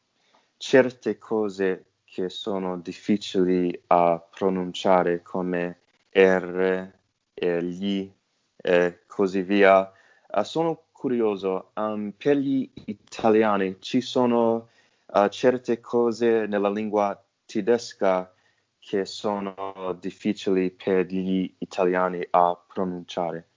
certe 0.57 1.19
cose 1.19 1.87
che 2.05 2.29
sono 2.29 2.79
difficili 2.79 3.83
a 3.89 4.19
pronunciare 4.19 5.23
come 5.23 5.81
R, 6.11 6.97
e 7.39 7.63
gli 7.63 8.11
e 8.57 9.01
così 9.07 9.43
via. 9.43 9.91
Uh, 10.27 10.43
sono 10.43 10.85
curioso, 10.93 11.71
um, 11.75 12.13
per 12.17 12.37
gli 12.37 12.69
italiani 12.87 13.77
ci 13.81 14.01
sono 14.01 14.69
uh, 15.07 15.29
certe 15.29 15.81
cose 15.81 16.47
nella 16.47 16.71
lingua 16.71 17.21
tedesca 17.47 18.33
che 18.79 19.05
sono 19.05 19.97
difficili 20.01 20.71
per 20.71 21.07
gli 21.07 21.55
italiani 21.59 22.27
a 22.31 22.59
pronunciare. 22.67 23.49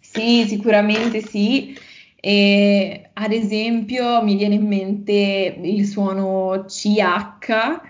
Sì, 0.00 0.46
sicuramente 0.46 1.20
sì. 1.20 1.76
E, 2.16 3.10
ad 3.12 3.32
esempio 3.32 4.22
mi 4.22 4.36
viene 4.36 4.54
in 4.54 4.66
mente 4.66 5.56
il 5.62 5.86
suono 5.86 6.64
CH 6.66 7.80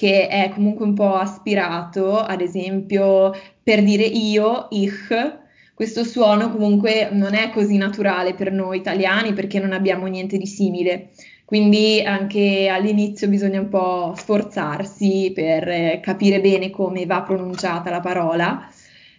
che 0.00 0.28
è 0.28 0.50
comunque 0.54 0.86
un 0.86 0.94
po' 0.94 1.16
aspirato, 1.16 2.16
ad 2.16 2.40
esempio 2.40 3.34
per 3.62 3.82
dire 3.82 4.04
io, 4.04 4.68
ich, 4.70 5.36
questo 5.74 6.04
suono 6.04 6.50
comunque 6.50 7.10
non 7.12 7.34
è 7.34 7.50
così 7.50 7.76
naturale 7.76 8.32
per 8.32 8.50
noi 8.50 8.78
italiani 8.78 9.34
perché 9.34 9.60
non 9.60 9.72
abbiamo 9.72 10.06
niente 10.06 10.38
di 10.38 10.46
simile. 10.46 11.10
Quindi 11.44 12.00
anche 12.00 12.68
all'inizio 12.68 13.28
bisogna 13.28 13.60
un 13.60 13.68
po' 13.68 14.14
sforzarsi 14.16 15.32
per 15.34 15.68
eh, 15.68 16.00
capire 16.02 16.40
bene 16.40 16.70
come 16.70 17.04
va 17.04 17.20
pronunciata 17.20 17.90
la 17.90 18.00
parola. 18.00 18.72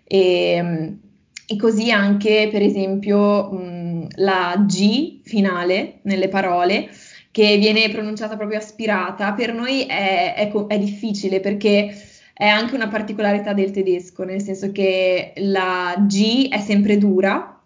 E, 0.04 0.98
e 1.46 1.56
così 1.58 1.92
anche, 1.92 2.50
per 2.52 2.64
esempio, 2.64 3.52
mh, 3.52 4.08
la 4.16 4.56
G 4.66 5.20
finale 5.22 6.00
nelle 6.04 6.28
parole 6.28 6.90
che 7.32 7.58
viene 7.58 7.90
pronunciata 7.90 8.36
proprio 8.36 8.60
aspirata, 8.60 9.34
per 9.34 9.54
noi 9.54 9.86
è, 9.86 10.36
è, 10.36 10.52
è 10.52 10.78
difficile 10.78 11.40
perché 11.40 11.96
è 12.34 12.46
anche 12.46 12.76
una 12.76 12.88
particolarità 12.88 13.54
del 13.54 13.72
tedesco, 13.72 14.24
nel 14.24 14.42
senso 14.42 14.72
che 14.72 15.34
la 15.38 15.96
G 16.08 16.50
è 16.50 16.60
sempre 16.60 16.98
dura 16.98 17.62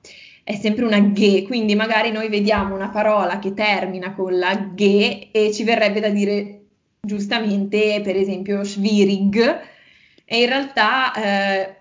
è 0.47 0.53
sempre 0.53 0.85
una 0.85 0.99
ghe, 0.99 1.41
quindi 1.41 1.73
magari 1.73 2.11
noi 2.11 2.29
vediamo 2.29 2.75
una 2.75 2.89
parola 2.89 3.39
che 3.39 3.55
termina 3.55 4.13
con 4.13 4.37
la 4.37 4.55
ghe 4.75 5.29
e 5.31 5.51
ci 5.51 5.63
verrebbe 5.63 5.99
da 5.99 6.09
dire 6.09 6.65
giustamente, 7.01 7.99
per 8.03 8.15
esempio, 8.15 8.63
schwierig, 8.63 9.59
e 10.23 10.41
in 10.41 10.47
realtà 10.47 11.13
eh, 11.15 11.74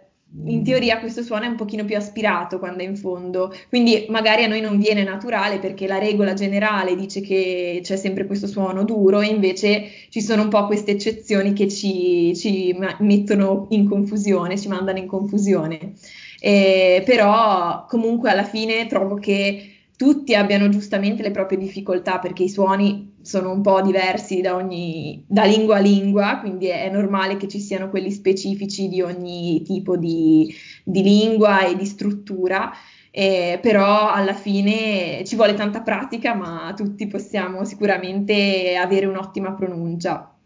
in 0.46 0.64
teoria 0.64 0.98
questo 0.98 1.22
suono 1.22 1.44
è 1.44 1.48
un 1.48 1.54
pochino 1.54 1.84
più 1.84 1.96
aspirato 1.96 2.58
quando 2.58 2.82
è 2.82 2.86
in 2.86 2.96
fondo, 2.96 3.54
quindi 3.68 4.06
magari 4.08 4.44
a 4.44 4.48
noi 4.48 4.60
non 4.60 4.78
viene 4.78 5.04
naturale 5.04 5.58
perché 5.58 5.86
la 5.86 5.98
regola 5.98 6.34
generale 6.34 6.96
dice 6.96 7.20
che 7.20 7.80
c'è 7.82 7.96
sempre 7.96 8.26
questo 8.26 8.46
suono 8.46 8.84
duro 8.84 9.20
e 9.20 9.26
invece 9.26 9.84
ci 10.08 10.20
sono 10.20 10.42
un 10.42 10.48
po' 10.48 10.66
queste 10.66 10.92
eccezioni 10.92 11.52
che 11.52 11.68
ci, 11.68 12.34
ci 12.36 12.76
mettono 12.98 13.66
in 13.70 13.88
confusione, 13.88 14.58
ci 14.58 14.68
mandano 14.68 14.98
in 14.98 15.06
confusione. 15.06 15.92
Eh, 16.40 17.02
però 17.06 17.86
comunque 17.88 18.30
alla 18.30 18.44
fine 18.44 18.86
trovo 18.86 19.14
che 19.14 19.73
tutti 19.96 20.34
abbiano 20.34 20.68
giustamente 20.68 21.22
le 21.22 21.30
proprie 21.30 21.58
difficoltà 21.58 22.18
perché 22.18 22.44
i 22.44 22.48
suoni 22.48 23.14
sono 23.22 23.52
un 23.52 23.62
po' 23.62 23.80
diversi 23.80 24.40
da, 24.40 24.54
ogni, 24.54 25.24
da 25.26 25.44
lingua 25.44 25.76
a 25.76 25.80
lingua, 25.80 26.38
quindi 26.40 26.66
è, 26.66 26.90
normale 26.90 27.36
che 27.36 27.48
ci 27.48 27.60
siano 27.60 27.88
quelli 27.88 28.10
specifici 28.10 28.88
di 28.88 29.00
ogni 29.00 29.62
tipo 29.62 29.96
di, 29.96 30.52
di 30.84 31.02
lingua 31.02 31.64
e 31.64 31.76
di 31.76 31.86
struttura, 31.86 32.72
eh, 33.10 33.58
però 33.62 34.10
alla 34.12 34.34
fine 34.34 35.22
ci 35.24 35.36
vuole 35.36 35.54
tanta 35.54 35.80
pratica, 35.80 36.34
ma 36.34 36.72
tutti 36.76 37.06
possiamo 37.06 37.64
sicuramente 37.64 38.76
avere 38.76 39.06
un'ottima 39.06 39.54
pronuncia. 39.54 40.36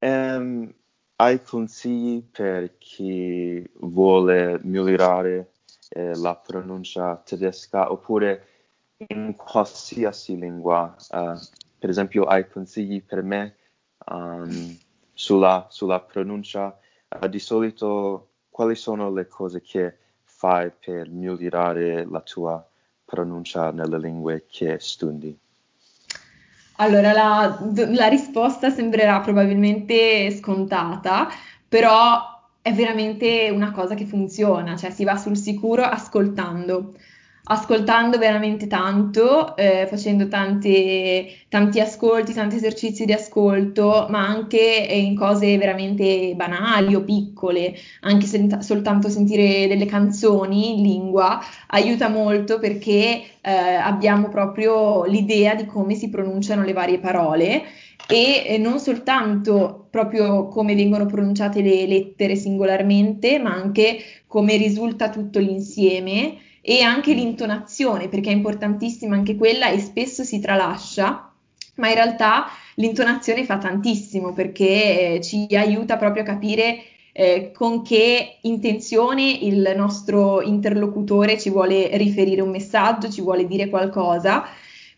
Um, 0.00 0.72
hai 1.16 1.42
consigli 1.42 2.22
per 2.30 2.76
chi 2.76 3.66
vuole 3.80 4.60
migliorare 4.62 5.52
eh, 5.88 6.14
la 6.16 6.36
pronuncia 6.36 7.16
tedesca 7.24 7.90
oppure 7.90 8.53
in 8.96 9.34
qualsiasi 9.36 10.38
lingua. 10.38 10.94
Uh, 11.10 11.38
per 11.78 11.90
esempio, 11.90 12.24
hai 12.24 12.48
consigli 12.48 13.02
per 13.02 13.22
me 13.22 13.56
um, 14.06 14.76
sulla, 15.12 15.66
sulla, 15.70 16.00
pronuncia? 16.00 16.78
Uh, 17.08 17.26
di 17.28 17.38
solito, 17.38 18.28
quali 18.50 18.74
sono 18.74 19.12
le 19.12 19.26
cose 19.26 19.60
che 19.60 19.96
fai 20.22 20.70
per 20.70 21.08
migliorare 21.08 22.04
la 22.06 22.20
tua 22.20 22.66
pronuncia 23.04 23.70
nelle 23.70 23.98
lingue 23.98 24.46
che 24.48 24.78
studi? 24.80 25.38
Allora, 26.76 27.12
la, 27.12 27.58
la 27.72 28.08
risposta 28.08 28.68
sembrerà 28.70 29.20
probabilmente 29.20 30.30
scontata, 30.32 31.28
però 31.68 32.32
è 32.60 32.72
veramente 32.72 33.50
una 33.50 33.70
cosa 33.70 33.94
che 33.94 34.06
funziona, 34.06 34.76
cioè 34.76 34.90
si 34.90 35.04
va 35.04 35.16
sul 35.16 35.36
sicuro 35.36 35.82
ascoltando 35.82 36.94
ascoltando 37.46 38.16
veramente 38.16 38.66
tanto, 38.66 39.54
eh, 39.56 39.86
facendo 39.88 40.28
tante, 40.28 41.26
tanti 41.48 41.78
ascolti, 41.78 42.32
tanti 42.32 42.56
esercizi 42.56 43.04
di 43.04 43.12
ascolto, 43.12 44.06
ma 44.08 44.26
anche 44.26 44.58
in 44.58 45.14
cose 45.14 45.58
veramente 45.58 46.32
banali 46.36 46.94
o 46.94 47.02
piccole, 47.02 47.74
anche 48.00 48.26
sent- 48.26 48.60
soltanto 48.60 49.10
sentire 49.10 49.66
delle 49.66 49.84
canzoni 49.84 50.78
in 50.78 50.82
lingua 50.82 51.38
aiuta 51.68 52.08
molto 52.08 52.58
perché 52.58 53.22
eh, 53.42 53.50
abbiamo 53.50 54.28
proprio 54.30 55.04
l'idea 55.04 55.54
di 55.54 55.66
come 55.66 55.94
si 55.94 56.08
pronunciano 56.08 56.62
le 56.64 56.72
varie 56.72 56.98
parole 56.98 57.62
e 58.08 58.44
eh, 58.46 58.58
non 58.58 58.78
soltanto 58.78 59.86
proprio 59.90 60.48
come 60.48 60.74
vengono 60.74 61.04
pronunciate 61.06 61.60
le 61.60 61.86
lettere 61.86 62.36
singolarmente, 62.36 63.38
ma 63.38 63.52
anche 63.52 63.98
come 64.26 64.56
risulta 64.56 65.10
tutto 65.10 65.38
l'insieme 65.38 66.38
e 66.66 66.80
anche 66.80 67.12
l'intonazione, 67.12 68.08
perché 68.08 68.30
è 68.30 68.32
importantissima 68.32 69.14
anche 69.14 69.36
quella 69.36 69.68
e 69.68 69.78
spesso 69.78 70.24
si 70.24 70.40
tralascia, 70.40 71.30
ma 71.74 71.88
in 71.88 71.94
realtà 71.94 72.46
l'intonazione 72.76 73.44
fa 73.44 73.58
tantissimo 73.58 74.32
perché 74.32 75.16
eh, 75.16 75.20
ci 75.20 75.46
aiuta 75.50 75.98
proprio 75.98 76.22
a 76.22 76.26
capire 76.26 76.84
eh, 77.12 77.52
con 77.52 77.82
che 77.82 78.38
intenzione 78.40 79.30
il 79.30 79.74
nostro 79.76 80.40
interlocutore 80.40 81.38
ci 81.38 81.50
vuole 81.50 81.94
riferire 81.98 82.40
un 82.40 82.50
messaggio, 82.50 83.10
ci 83.10 83.20
vuole 83.20 83.46
dire 83.46 83.68
qualcosa 83.68 84.46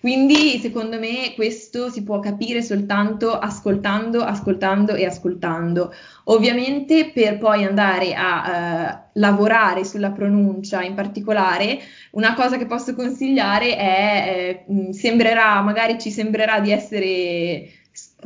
quindi 0.00 0.58
secondo 0.58 0.98
me 0.98 1.32
questo 1.34 1.90
si 1.90 2.02
può 2.02 2.20
capire 2.20 2.62
soltanto 2.62 3.32
ascoltando, 3.32 4.22
ascoltando 4.22 4.94
e 4.94 5.04
ascoltando. 5.04 5.92
Ovviamente 6.24 7.10
per 7.12 7.38
poi 7.38 7.64
andare 7.64 8.14
a 8.14 8.50
eh, 8.50 9.10
lavorare 9.14 9.84
sulla 9.84 10.10
pronuncia 10.10 10.82
in 10.82 10.94
particolare, 10.94 11.78
una 12.12 12.34
cosa 12.34 12.58
che 12.58 12.66
posso 12.66 12.94
consigliare 12.94 13.76
è, 13.76 14.64
eh, 14.66 14.92
sembrerà, 14.92 15.60
magari 15.62 15.98
ci 15.98 16.10
sembrerà 16.10 16.60
di 16.60 16.70
essere 16.70 17.68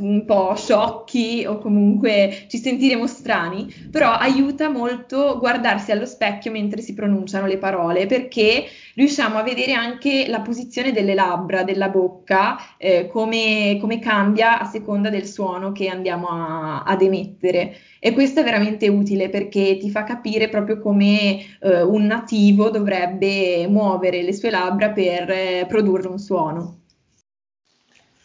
un 0.01 0.25
po' 0.25 0.55
sciocchi 0.55 1.45
o 1.47 1.59
comunque 1.59 2.47
ci 2.49 2.59
sentiremo 2.59 3.07
strani, 3.07 3.73
però 3.91 4.13
aiuta 4.13 4.69
molto 4.69 5.39
guardarsi 5.39 5.93
allo 5.93 6.07
specchio 6.07 6.51
mentre 6.51 6.81
si 6.83 6.95
pronunciano 6.95 7.47
le 7.47 7.59
parole 7.59 8.07
perché 8.07 8.67
riusciamo 8.95 9.39
a 9.39 9.43
vedere 9.43 9.73
anche 9.73 10.27
la 10.29 10.41
posizione 10.41 10.93
delle 10.93 11.15
labbra, 11.15 11.63
della 11.63 11.89
bocca, 11.89 12.59
eh, 12.77 13.09
come, 13.09 13.79
come, 13.81 13.99
cambia 13.99 14.59
a 14.61 14.65
seconda 14.65 15.11
del 15.11 15.27
suono 15.27 15.73
che 15.73 15.89
andiamo 15.89 16.29
a, 16.29 16.83
ad 16.83 17.03
emettere. 17.03 17.77
E 17.99 18.13
questo 18.13 18.41
è 18.41 18.45
veramente 18.45 18.89
utile 18.89 19.29
perché 19.29 19.77
ti 19.79 19.91
fa 19.91 20.05
capire 20.05 20.49
proprio 20.49 20.79
come 20.79 21.39
eh, 21.61 21.83
un 21.83 22.07
nativo 22.07 22.71
dovrebbe 22.71 23.67
muovere 23.69 24.23
le 24.23 24.33
sue 24.33 24.51
labbra 24.51 24.91
per 24.91 25.31
eh, 25.31 25.67
produrre 25.69 26.09
un 26.09 26.19
suono. 26.19 26.80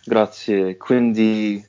Grazie, 0.06 0.78
quindi 0.78 1.64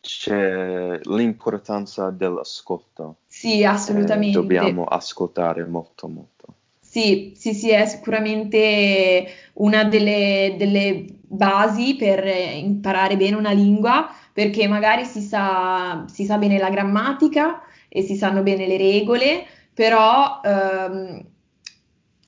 c'è 0.00 0.98
l'importanza 1.02 2.08
dell'ascolto. 2.10 3.16
Sì, 3.26 3.62
assolutamente. 3.62 4.38
Eh, 4.38 4.40
dobbiamo 4.40 4.84
ascoltare 4.84 5.66
molto, 5.66 6.08
molto. 6.08 6.46
Sì, 6.80 7.34
sì, 7.36 7.52
sì, 7.52 7.70
è 7.70 7.84
sicuramente 7.84 9.26
una 9.54 9.84
delle, 9.84 10.54
delle 10.56 11.04
basi 11.20 11.96
per 11.96 12.24
imparare 12.26 13.18
bene 13.18 13.36
una 13.36 13.52
lingua, 13.52 14.08
perché 14.32 14.66
magari 14.66 15.04
si 15.04 15.20
sa, 15.20 16.04
si 16.06 16.24
sa 16.24 16.38
bene 16.38 16.56
la 16.58 16.70
grammatica 16.70 17.60
e 17.88 18.00
si 18.00 18.16
sanno 18.16 18.42
bene 18.42 18.66
le 18.66 18.78
regole, 18.78 19.44
però 19.74 20.40
ehm, 20.42 21.22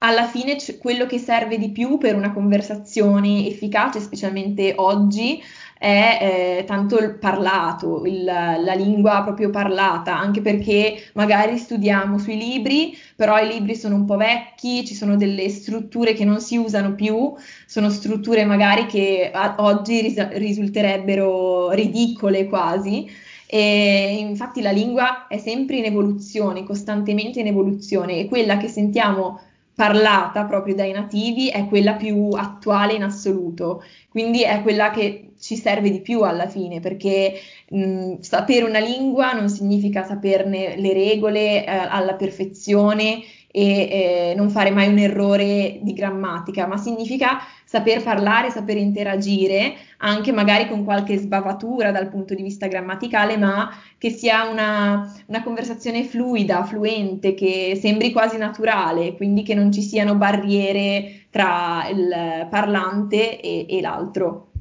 alla 0.03 0.27
fine 0.27 0.57
c- 0.57 0.79
quello 0.79 1.07
che 1.07 1.19
serve 1.19 1.59
di 1.59 1.71
più 1.71 1.99
per 1.99 2.15
una 2.15 2.33
conversazione 2.33 3.47
efficace, 3.47 4.01
specialmente 4.01 4.73
oggi, 4.77 5.43
è 5.79 6.59
eh, 6.61 6.65
tanto 6.65 6.99
il 6.99 7.19
parlato, 7.19 8.05
il, 8.05 8.23
la 8.25 8.75
lingua 8.75 9.23
proprio 9.23 9.51
parlata, 9.51 10.17
anche 10.19 10.41
perché 10.43 11.11
magari 11.15 11.57
studiamo 11.59 12.19
sui 12.19 12.37
libri, 12.37 12.97
però 13.17 13.39
i 13.43 13.49
libri 13.49 13.75
sono 13.77 13.95
un 13.95 14.05
po' 14.05 14.17
vecchi, 14.17 14.87
ci 14.87 14.95
sono 14.95 15.17
delle 15.17 15.49
strutture 15.49 16.13
che 16.15 16.25
non 16.25 16.41
si 16.41 16.57
usano 16.59 16.95
più, 16.95 17.35
sono 17.67 17.89
strutture 17.91 18.45
magari 18.45 18.87
che 18.87 19.31
a- 19.33 19.57
oggi 19.59 20.01
ris- 20.01 20.29
risulterebbero 20.33 21.71
ridicole 21.73 22.47
quasi. 22.47 23.09
E 23.53 24.17
infatti 24.21 24.63
la 24.63 24.71
lingua 24.71 25.27
è 25.27 25.37
sempre 25.39 25.77
in 25.77 25.85
evoluzione, 25.85 26.63
costantemente 26.65 27.41
in 27.41 27.49
evoluzione 27.49 28.19
e 28.19 28.27
quella 28.27 28.57
che 28.59 28.69
sentiamo 28.69 29.41
parlata 29.81 30.45
proprio 30.45 30.75
dai 30.75 30.93
nativi 30.93 31.49
è 31.49 31.67
quella 31.67 31.95
più 31.95 32.29
attuale 32.33 32.93
in 32.93 33.03
assoluto, 33.03 33.83
quindi 34.11 34.43
è 34.43 34.61
quella 34.61 34.91
che 34.91 35.31
ci 35.41 35.57
serve 35.57 35.91
di 35.91 36.03
più 36.03 36.21
alla 36.21 36.49
fine, 36.49 36.81
perché 36.81 37.33
mh, 37.71 38.19
sapere 38.21 38.67
una 38.67 38.79
lingua 38.79 39.33
non 39.33 39.49
significa 39.49 40.05
saperne 40.05 40.77
le 40.77 40.93
regole 40.93 41.65
eh, 41.65 41.71
alla 41.71 42.13
perfezione 42.13 43.23
e 43.51 44.31
eh, 44.31 44.35
non 44.37 44.51
fare 44.51 44.71
mai 44.71 44.89
un 44.89 44.99
errore 44.99 45.79
di 45.81 45.95
grammatica, 45.95 46.67
ma 46.67 46.77
significa 46.77 47.39
saper 47.65 48.03
parlare, 48.03 48.51
saper 48.51 48.77
interagire, 48.77 49.77
anche 50.03 50.33
magari 50.33 50.69
con 50.69 50.85
qualche 50.85 51.19
sbavatura 51.19 51.91
dal 51.91 52.09
punto 52.09 52.35
di 52.35 52.43
vista 52.43 52.67
grammaticale, 52.67 53.37
ma 53.37 53.71
che 53.99 54.11
sia 54.11 54.49
una, 54.49 55.13
una 55.27 55.43
conversazione 55.43 56.05
fluida, 56.05 56.65
fluente, 56.65 57.35
che 57.35 57.79
sembri 57.81 58.13
quasi 58.13 58.37
naturale, 58.37 59.15
quindi 59.17 59.43
che 59.43 59.55
non 59.55 59.73
ci 59.73 59.83
siano 59.83 60.15
barriere 60.15 61.27
tra 61.31 61.89
il 61.89 62.47
parlante 62.49 63.41
e, 63.41 63.67
e 63.69 63.81
l'altro. 63.81 64.53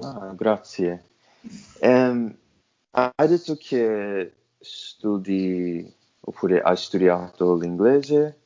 Ah, 0.00 0.32
grazie. 0.34 1.04
Um, 1.80 2.34
hai 2.90 3.28
detto 3.28 3.56
che 3.56 4.32
studi 4.58 5.92
oppure 6.20 6.60
hai 6.60 6.76
studiato 6.76 7.54
l'inglese, 7.56 8.38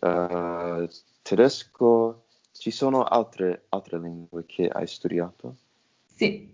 uh, 0.00 0.86
tedesco, 1.22 2.23
ci 2.56 2.70
sono 2.70 3.02
altre, 3.02 3.64
altre 3.70 4.00
lingue 4.00 4.44
che 4.46 4.68
hai 4.68 4.86
studiato? 4.86 5.56
Sì, 6.14 6.48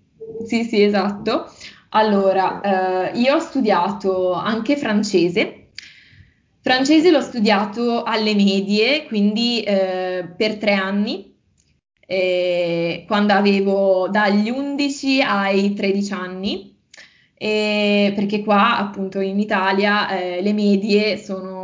sì, 0.46 0.64
sì, 0.64 0.82
esatto. 0.82 1.46
Allora, 1.90 3.10
eh, 3.10 3.18
io 3.18 3.36
ho 3.36 3.40
studiato 3.40 4.32
anche 4.32 4.76
francese, 4.76 5.60
Francese 6.62 7.10
l'ho 7.10 7.22
studiato 7.22 8.02
alle 8.02 8.34
medie, 8.34 9.06
quindi 9.06 9.62
eh, 9.62 10.28
per 10.36 10.58
tre 10.58 10.74
anni, 10.74 11.34
eh, 12.06 13.04
quando 13.06 13.32
avevo 13.32 14.08
dagli 14.10 14.50
11 14.50 15.22
ai 15.22 15.72
13 15.72 16.12
anni, 16.12 16.76
perché 17.34 18.42
qua 18.44 18.76
appunto 18.76 19.20
in 19.20 19.40
Italia 19.40 20.10
eh, 20.10 20.42
le 20.42 20.52
medie 20.52 21.16
sono 21.16 21.59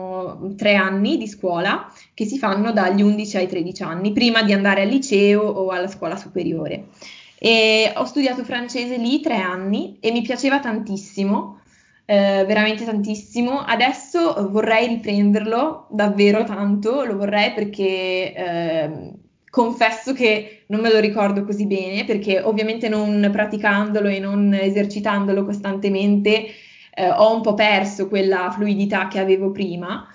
tre 0.57 0.75
anni 0.75 1.16
di 1.16 1.27
scuola 1.29 1.90
che 2.14 2.25
si 2.25 2.38
fanno 2.38 2.72
dagli 2.72 3.03
11 3.03 3.37
ai 3.37 3.49
13 3.49 3.83
anni, 3.83 4.12
prima 4.12 4.42
di 4.42 4.53
andare 4.53 4.83
al 4.83 4.88
liceo 4.88 5.42
o 5.42 5.70
alla 5.70 5.88
scuola 5.88 6.16
superiore. 6.16 6.88
E 7.38 7.92
ho 7.94 8.05
studiato 8.05 8.44
francese 8.44 8.96
lì 8.96 9.20
tre 9.20 9.37
anni 9.37 9.99
e 10.01 10.11
mi 10.11 10.22
piaceva 10.22 10.59
tantissimo 10.61 11.61
eh, 12.07 12.44
veramente 12.46 12.85
tantissimo. 12.85 13.59
Adesso 13.59 14.49
vorrei 14.51 14.87
riprenderlo 14.87 15.88
davvero 15.90 16.44
tanto, 16.44 17.05
lo 17.05 17.16
vorrei 17.16 17.53
perché 17.53 18.33
eh, 18.35 19.12
confesso 19.51 20.12
che 20.12 20.64
non 20.68 20.81
me 20.81 20.90
lo 20.90 21.01
ricordo 21.01 21.44
così 21.44 21.66
bene, 21.66 22.05
perché 22.05 22.40
ovviamente 22.40 22.88
non 22.88 23.29
praticandolo 23.31 24.09
e 24.09 24.20
non 24.20 24.55
esercitandolo 24.55 25.44
costantemente 25.44 26.46
eh, 26.94 27.11
ho 27.11 27.35
un 27.35 27.42
po' 27.42 27.55
perso 27.55 28.09
quella 28.09 28.51
fluidità 28.51 29.09
che 29.09 29.18
avevo 29.18 29.51
prima. 29.51 30.09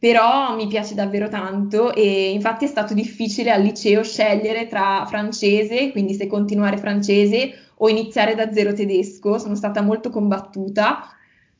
Però 0.00 0.54
mi 0.54 0.68
piace 0.68 0.94
davvero 0.94 1.28
tanto 1.28 1.92
e 1.92 2.30
infatti 2.30 2.64
è 2.64 2.68
stato 2.68 2.94
difficile 2.94 3.50
al 3.50 3.62
liceo 3.62 4.04
scegliere 4.04 4.68
tra 4.68 5.04
francese, 5.08 5.90
quindi 5.90 6.14
se 6.14 6.28
continuare 6.28 6.76
francese 6.76 7.52
o 7.78 7.88
iniziare 7.88 8.36
da 8.36 8.52
zero 8.52 8.72
tedesco. 8.72 9.38
Sono 9.38 9.56
stata 9.56 9.82
molto 9.82 10.10
combattuta, 10.10 11.02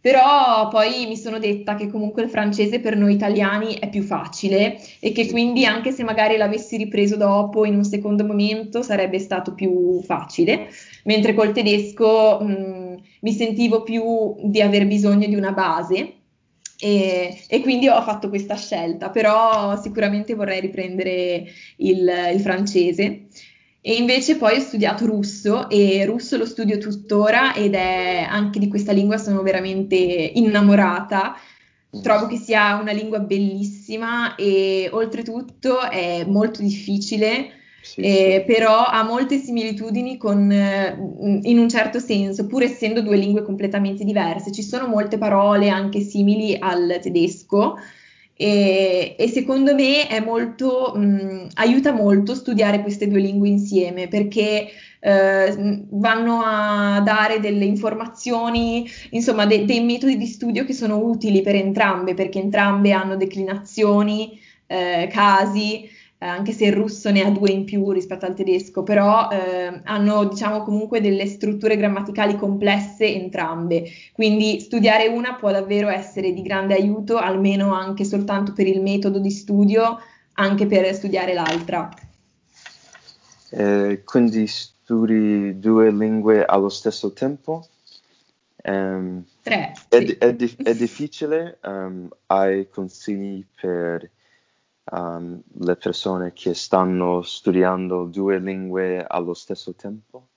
però 0.01 0.69
poi 0.69 1.07
mi 1.09 1.17
sono 1.17 1.41
detta 1.41 1.75
che 1.75 1.89
comunque 1.91 2.23
il 2.23 2.31
francese 2.31 2.79
per 2.79 2.97
noi 2.97 3.15
italiani 3.15 3.75
è 3.75 3.89
più 3.89 4.03
facile 4.03 4.79
e 5.01 5.11
che 5.11 5.29
quindi 5.29 5.65
anche 5.65 5.91
se 5.91 6.05
magari 6.05 6.37
l'avessi 6.37 6.77
ripreso 6.77 7.17
dopo 7.17 7.65
in 7.65 7.75
un 7.75 7.85
secondo 7.85 8.25
momento 8.25 8.83
sarebbe 8.83 9.19
stato 9.19 9.53
più 9.55 10.01
facile, 10.05 10.69
mentre 11.05 11.35
col 11.35 11.51
tedesco 11.51 12.39
mh, 12.41 13.03
mi 13.23 13.33
sentivo 13.33 13.83
più 13.83 14.37
di 14.45 14.63
aver 14.63 14.87
bisogno 14.87 15.27
di 15.27 15.35
una 15.35 15.51
base 15.51 16.13
e, 16.81 17.45
e, 17.49 17.61
quindi 17.61 17.89
ho 17.89 18.01
fatto 18.03 18.29
questa 18.29 18.55
scelta, 18.55 19.11
però 19.11 19.81
sicuramente 19.81 20.35
vorrei 20.35 20.61
riprendere 20.61 21.45
il, 21.77 22.11
il 22.33 22.41
francese. 22.41 23.27
E 23.81 23.95
invece 23.95 24.37
poi 24.37 24.57
ho 24.57 24.61
studiato 24.61 25.07
russo 25.07 25.69
e 25.71 26.05
russo 26.05 26.37
lo 26.37 26.45
studio 26.45 26.79
tuttora 26.79 27.55
ed 27.55 27.75
è 27.75 28.27
anche 28.29 28.59
di 28.59 28.69
questa 28.69 28.93
lingua 28.93 29.19
sono 29.19 29.43
veramente 29.43 29.97
innamorata. 29.97 31.37
Trovo 32.03 32.27
che 32.27 32.37
sia 32.37 32.77
una 32.77 32.93
lingua 32.93 33.19
bellissima 33.21 34.35
e 34.35 34.89
oltretutto 34.93 35.81
è 35.81 36.25
molto 36.27 36.61
difficile, 36.61 37.58
sì, 37.95 38.01
eh, 38.01 38.45
sì. 38.47 38.53
però 38.53 38.85
ha 38.85 39.03
molte 39.03 39.39
similitudini 39.39 40.17
con, 40.17 40.51
in 41.43 41.59
un 41.59 41.69
certo 41.69 41.99
senso, 41.99 42.47
pur 42.47 42.63
essendo 42.63 43.03
due 43.03 43.17
lingue 43.17 43.43
completamente 43.43 44.05
diverse. 44.05 44.53
Ci 44.53 44.63
sono 44.63 44.87
molte 44.87 45.19
parole 45.19 45.69
anche 45.69 46.01
simili 46.01 46.57
al 46.59 46.99
tedesco, 47.01 47.77
e, 48.41 49.17
e, 49.19 49.29
secondo 49.29 49.75
me 49.75 50.07
molto, 50.25 50.93
mh, 50.95 51.49
aiuta 51.55 51.93
molto 51.93 52.35
studiare 52.37 52.83
queste 52.83 53.09
due 53.09 53.19
lingue 53.21 53.49
insieme 53.49 54.07
perché 54.07 54.69
eh, 55.01 55.85
vanno 55.91 56.43
a 56.45 57.01
dare 57.01 57.41
delle 57.41 57.65
informazioni, 57.65 58.87
insomma, 59.11 59.45
de- 59.47 59.65
dei 59.65 59.81
metodi 59.83 60.17
di 60.17 60.27
studio 60.27 60.65
che 60.65 60.73
sono 60.73 60.99
utili 60.99 61.41
per 61.43 61.57
entrambe, 61.57 62.15
perché 62.15 62.39
entrambe 62.39 62.93
hanno 62.93 63.17
declinazioni, 63.17 64.39
eh, 64.67 65.09
casi 65.11 65.83
eh, 65.85 65.89
anche 66.27 66.53
se 66.53 66.67
il 66.67 66.73
russo 66.73 67.11
ne 67.11 67.23
ha 67.23 67.31
due 67.31 67.51
in 67.51 67.65
più 67.65 67.93
rispetto 67.93 68.27
al 68.27 68.35
tedesco, 68.35 68.83
però 68.83 69.29
eh, 69.31 69.81
hanno 69.85 70.25
diciamo 70.25 70.63
comunque 70.63 71.01
delle 71.01 71.27
strutture 71.27 71.77
grammaticali 71.77 72.37
complesse 72.37 73.07
entrambe, 73.07 73.85
quindi 74.13 74.59
studiare 74.61 75.07
una 75.07 75.35
può 75.35 75.53
davvero 75.53 75.89
essere 75.89 76.33
di 76.33 76.43
grande 76.43 76.75
aiuto, 76.75 77.19
almeno 77.19 77.73
anche 77.73 78.05
soltanto 78.05 78.53
per 78.53 78.67
il 78.67 78.83
metodo 78.83 79.21
di 79.21 79.31
studio, 79.31 79.99
anche 80.35 80.67
per 80.67 80.93
studiare 80.95 81.35
l'altra. 81.35 81.89
Eh, 83.51 84.03
quindi 84.05 84.47
studi 84.47 85.59
due 85.59 85.91
lingue 85.93 86.45
allo 86.45 86.69
stesso 86.69 87.13
tempo? 87.13 87.67
Um, 88.65 89.25
Tre. 89.41 89.73
È, 89.89 89.99
sì. 89.99 90.17
è, 90.19 90.35
è, 90.35 90.57
è 90.65 90.75
difficile? 90.75 91.59
Um, 91.63 92.09
hai 92.27 92.69
consigli 92.69 93.45
per 93.59 94.11
um, 94.91 95.41
le 95.61 95.77
persone 95.77 96.33
che 96.33 96.55
stanno 96.55 97.23
studiando 97.23 98.05
due 98.05 98.39
lingue 98.39 99.05
allo 99.07 99.35
stesso 99.35 99.75
tempo? 99.75 100.29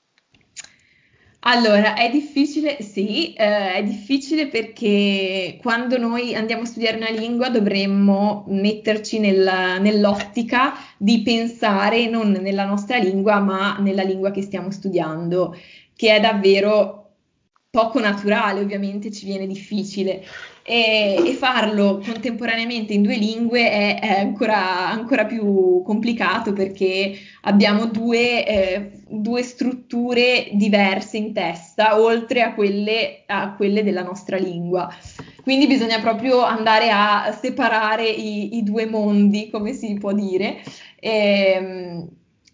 Allora, 1.44 1.96
è 1.96 2.12
difficile, 2.12 2.84
sì, 2.84 3.34
eh, 3.34 3.74
è 3.74 3.84
difficile 3.84 4.48
perché 4.48 5.58
quando 5.60 5.98
noi 5.98 6.36
andiamo 6.36 6.62
a 6.62 6.66
studiare 6.66 6.98
una 6.98 7.10
lingua 7.10 7.50
dovremmo 7.50 8.46
metterci 8.48 9.18
nella, 9.18 9.80
nell'ottica 9.80 10.74
di 10.98 11.24
pensare 11.24 12.08
non 12.08 12.30
nella 12.30 12.66
nostra 12.66 12.98
lingua, 12.98 13.40
ma 13.40 13.78
nella 13.80 14.04
lingua 14.04 14.30
che 14.30 14.44
stiamo 14.44 14.70
studiando, 14.70 15.56
che 15.96 16.16
è 16.16 16.20
davvero 16.20 17.01
poco 17.72 18.02
naturale, 18.02 18.60
ovviamente 18.60 19.12
ci 19.12 19.26
viene 19.26 19.48
difficile 19.48 20.26
e, 20.62 21.24
e 21.26 21.34
farlo 21.36 22.02
contemporaneamente 22.04 22.92
in 22.92 23.02
due 23.02 23.16
lingue 23.16 23.72
è, 23.72 24.00
è 24.02 24.20
ancora, 24.20 24.90
ancora, 24.90 25.24
più 25.26 25.82
complicato 25.86 26.52
perché 26.52 27.14
abbiamo 27.44 27.86
due, 27.86 28.46
eh, 28.46 28.92
due, 29.08 29.42
strutture 29.42 30.50
diverse 30.52 31.16
in 31.16 31.32
testa, 31.32 31.98
oltre 31.98 32.42
a 32.42 32.54
quelle, 32.54 33.24
a 33.26 33.56
quelle, 33.56 33.86
della 33.86 34.04
nostra 34.04 34.36
lingua. 34.36 34.94
Quindi 35.42 35.66
bisogna 35.66 36.02
proprio 36.02 36.44
andare 36.44 36.90
a 36.92 37.32
separare 37.32 38.06
i, 38.06 38.58
i 38.58 38.64
due 38.64 38.86
mondi, 38.86 39.50
come 39.50 39.72
si 39.72 39.94
può 39.94 40.12
dire. 40.12 40.62
E, 41.00 41.54
ehm, 41.56 42.10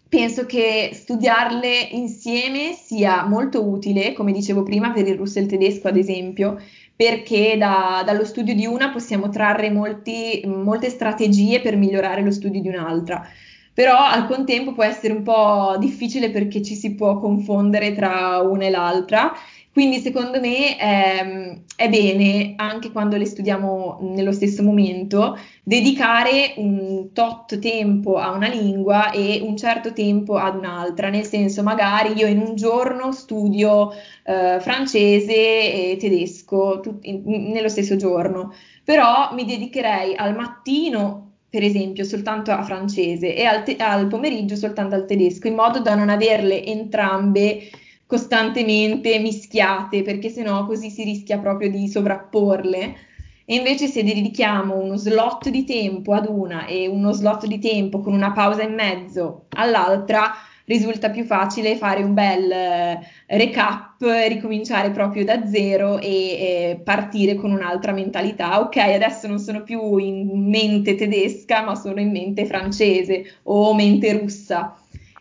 penso 0.08 0.46
che 0.46 0.90
studiarle 0.92 1.88
insieme 1.92 2.72
sia 2.72 3.24
molto 3.24 3.66
utile, 3.68 4.12
come 4.12 4.32
dicevo 4.32 4.62
prima, 4.62 4.90
per 4.90 5.06
il 5.06 5.16
russo 5.16 5.38
e 5.38 5.42
il 5.42 5.48
tedesco, 5.48 5.88
ad 5.88 5.96
esempio, 5.96 6.58
perché 6.96 7.56
da, 7.58 8.02
dallo 8.04 8.24
studio 8.24 8.54
di 8.54 8.66
una 8.66 8.90
possiamo 8.90 9.28
trarre 9.28 9.70
molti, 9.70 10.42
molte 10.46 10.90
strategie 10.90 11.60
per 11.60 11.76
migliorare 11.76 12.22
lo 12.22 12.30
studio 12.30 12.60
di 12.60 12.68
un'altra. 12.68 13.26
Però 13.72 13.96
al 13.96 14.26
contempo 14.26 14.72
può 14.72 14.82
essere 14.82 15.12
un 15.12 15.22
po' 15.22 15.76
difficile 15.78 16.30
perché 16.30 16.62
ci 16.62 16.74
si 16.74 16.96
può 16.96 17.20
confondere 17.20 17.92
tra 17.94 18.40
una 18.40 18.64
e 18.64 18.70
l'altra 18.70 19.32
quindi 19.78 20.00
secondo 20.00 20.40
me 20.40 20.76
ehm, 20.76 21.62
è 21.76 21.88
bene, 21.88 22.54
anche 22.56 22.90
quando 22.90 23.16
le 23.16 23.26
studiamo 23.26 23.98
nello 24.00 24.32
stesso 24.32 24.64
momento, 24.64 25.38
dedicare 25.62 26.54
un 26.56 27.12
tot 27.12 27.60
tempo 27.60 28.16
a 28.16 28.32
una 28.32 28.48
lingua 28.48 29.12
e 29.12 29.38
un 29.40 29.56
certo 29.56 29.92
tempo 29.92 30.34
ad 30.34 30.56
un'altra, 30.56 31.10
nel 31.10 31.26
senso 31.26 31.62
magari 31.62 32.14
io 32.16 32.26
in 32.26 32.40
un 32.40 32.56
giorno 32.56 33.12
studio 33.12 33.92
eh, 34.24 34.58
francese 34.58 35.92
e 35.92 35.96
tedesco 35.96 36.80
tut- 36.80 37.06
in- 37.06 37.22
nello 37.52 37.68
stesso 37.68 37.94
giorno, 37.94 38.52
però 38.82 39.32
mi 39.32 39.44
dedicherei 39.44 40.16
al 40.16 40.34
mattino 40.34 41.34
per 41.48 41.62
esempio, 41.62 42.02
soltanto 42.04 42.50
a 42.50 42.64
francese 42.64 43.34
e 43.34 43.44
al, 43.44 43.62
te- 43.62 43.76
al, 43.76 44.08
pomeriggio 44.08 44.56
soltanto 44.56 44.96
al 44.96 45.06
tedesco, 45.06 45.46
in 45.46 45.54
modo 45.54 45.80
da 45.80 45.94
non 45.94 46.08
averle 46.08 46.64
entrambe 46.64 47.60
costantemente 48.08 49.18
mischiate, 49.18 50.00
perché 50.00 50.30
sennò 50.30 50.64
così 50.64 50.88
si 50.88 51.04
rischia 51.04 51.38
proprio 51.38 51.70
di 51.70 51.88
sovrapporle. 51.88 52.96
E 53.44 53.54
invece 53.54 53.86
se 53.86 54.02
dedichiamo 54.02 54.76
uno 54.76 54.96
slot 54.96 55.50
di 55.50 55.64
tempo 55.64 56.14
ad 56.14 56.26
una 56.26 56.64
e 56.64 56.88
uno 56.88 57.12
slot 57.12 57.46
di 57.46 57.58
tempo 57.58 58.00
con 58.00 58.14
una 58.14 58.32
pausa 58.32 58.62
in 58.62 58.72
mezzo 58.72 59.44
all'altra, 59.50 60.32
risulta 60.64 61.10
più 61.10 61.24
facile 61.24 61.76
fare 61.76 62.02
un 62.02 62.14
bel 62.14 62.50
eh, 62.50 63.00
recap, 63.26 64.00
ricominciare 64.28 64.90
proprio 64.90 65.24
da 65.24 65.46
zero 65.46 65.98
e, 65.98 66.08
e, 66.08 66.80
partire 66.82 67.34
con 67.34 67.50
un'altra 67.52 67.92
mentalità. 67.92 68.60
Ok, 68.60 68.76
adesso 68.76 69.26
non 69.26 69.38
sono 69.38 69.62
più 69.62 69.98
in 69.98 70.48
mente 70.48 70.94
tedesca, 70.94 71.62
ma 71.62 71.74
sono 71.74 72.00
in 72.00 72.10
mente 72.10 72.46
francese 72.46 73.24
o 73.44 73.74
mente 73.74 74.18
russa 74.18 74.78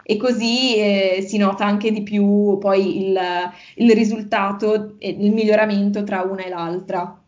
e 0.10 0.16
così 0.16 0.78
eh, 0.78 1.26
si 1.28 1.36
nota 1.36 1.66
anche 1.66 1.92
di 1.92 2.02
più 2.02 2.58
poi 2.60 3.10
il, 3.10 3.20
il 3.76 3.92
risultato 3.92 4.96
e 5.00 5.10
il 5.10 5.34
miglioramento 5.34 6.02
tra 6.06 6.22
una 6.22 6.46
e 6.46 6.50
l'altra. 6.50 7.22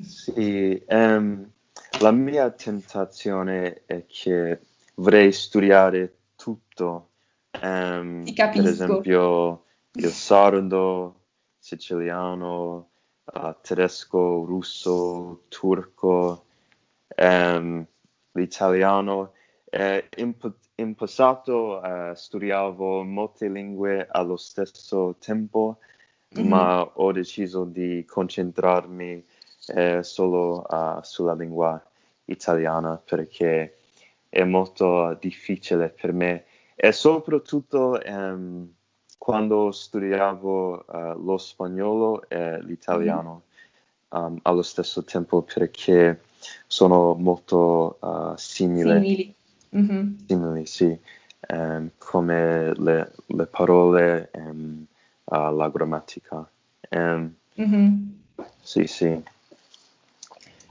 Sì, 0.00 0.80
um, 0.86 1.44
la 1.98 2.12
mia 2.12 2.50
tentazione 2.50 3.82
è 3.84 4.04
che 4.06 4.60
vorrei 4.94 5.32
studiare 5.32 6.18
tutto, 6.36 7.08
um, 7.60 8.22
per 8.32 8.64
esempio 8.64 9.64
il 9.94 10.10
sardo, 10.10 11.22
siciliano, 11.58 12.90
uh, 13.24 13.56
tedesco, 13.60 14.44
russo, 14.44 15.42
turco, 15.48 16.44
um, 17.16 17.84
l'italiano. 18.30 19.32
Eh, 19.68 20.08
in, 20.18 20.32
in, 20.76 20.94
passato 20.94 21.80
uh, 21.80 22.14
studiavo 22.14 23.02
molte 23.02 23.48
lingue 23.48 24.06
allo 24.10 24.36
stesso 24.36 25.16
tempo, 25.18 25.78
mm-hmm. 26.36 26.48
ma 26.48 26.82
ho 26.82 27.12
deciso 27.12 27.64
di 27.64 28.04
concentrarmi 28.06 29.24
eh, 29.68 30.02
solo 30.02 30.64
uh, 30.68 31.00
sulla 31.02 31.34
lingua 31.34 31.82
italiana 32.26 33.00
perché 33.02 33.76
è 34.28 34.44
molto 34.44 35.16
difficile 35.20 35.88
per 35.88 36.12
me 36.12 36.44
e 36.74 36.92
soprattutto 36.92 37.98
um, 38.04 38.70
quando 39.16 39.70
studiavo 39.70 40.84
uh, 40.86 41.24
lo 41.24 41.38
spagnolo 41.38 42.28
e 42.28 42.62
l'italiano 42.62 43.42
mm. 44.14 44.18
um, 44.18 44.38
allo 44.42 44.62
stesso 44.62 45.04
tempo 45.04 45.42
perché 45.42 46.20
sono 46.66 47.14
molto 47.14 47.98
simili. 48.36 48.92
Simili. 48.92 49.35
Mm-hmm. 49.76 50.14
simili 50.26 50.66
sì, 50.66 50.98
um, 51.48 51.90
come 51.98 52.72
le, 52.74 53.12
le 53.26 53.46
parole 53.46 54.30
um, 54.34 54.86
uh, 55.24 55.54
la 55.54 55.68
grammatica. 55.68 56.48
Mm-hmm. 56.94 57.94
Sì, 58.60 58.86
sì. 58.86 59.22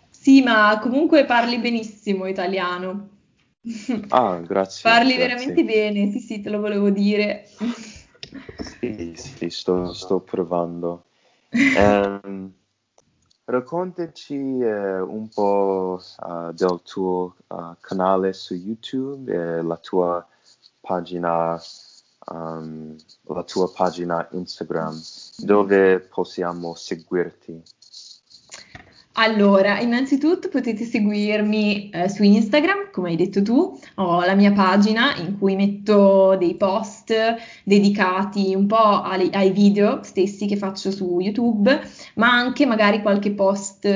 Sì, 0.10 0.42
ma 0.42 0.80
comunque 0.82 1.26
parli 1.26 1.60
benissimo 1.60 2.26
italiano. 2.26 3.10
Ah, 4.10 4.40
grazie. 4.40 4.90
Parli 4.90 5.16
grazie. 5.16 5.18
veramente 5.18 5.64
bene, 5.64 6.12
sì, 6.12 6.20
sì, 6.20 6.42
te 6.42 6.50
lo 6.50 6.60
volevo 6.60 6.90
dire. 6.90 7.48
Sì, 8.58 9.14
sì, 9.16 9.50
sto, 9.50 9.94
sto 9.94 10.20
provando. 10.20 11.06
Um, 11.52 12.54
raccontaci 13.46 14.36
uh, 14.36 15.08
un 15.08 15.30
po' 15.34 16.02
uh, 16.20 16.52
del 16.52 16.82
tuo 16.84 17.36
uh, 17.48 17.76
canale 17.80 18.34
su 18.34 18.56
YouTube 18.56 19.32
e 19.32 19.62
la 19.62 19.78
tua 19.78 20.26
pagina, 20.82 21.62
um, 22.32 22.96
la 23.24 23.44
tua 23.44 23.72
pagina 23.72 24.28
Instagram, 24.32 25.00
dove 25.38 26.00
possiamo 26.00 26.74
seguirti. 26.74 27.62
Allora, 29.18 29.80
innanzitutto 29.80 30.50
potete 30.50 30.84
seguirmi 30.84 31.90
eh, 31.90 32.10
su 32.10 32.24
Instagram, 32.24 32.92
come 32.92 33.10
hai 33.12 33.16
detto 33.16 33.42
tu, 33.42 33.80
ho 33.96 34.26
la 34.26 34.36
mia 34.36 34.52
pagina 34.52 35.16
in 35.16 35.38
cui 35.40 35.56
metto 35.56 36.36
dei 36.38 36.56
post 36.56 37.14
dedicati 37.64 38.54
un 38.54 38.68
po' 38.68 38.76
ai, 38.76 39.30
ai 39.32 39.52
video 39.52 40.02
stessi 40.04 40.48
che 40.48 40.58
faccio 40.58 40.92
su 40.92 41.20
YouTube, 41.22 41.80
ma 42.16 42.30
anche 42.30 42.66
magari 42.66 43.02
qualche 43.02 43.32
post 43.32 43.88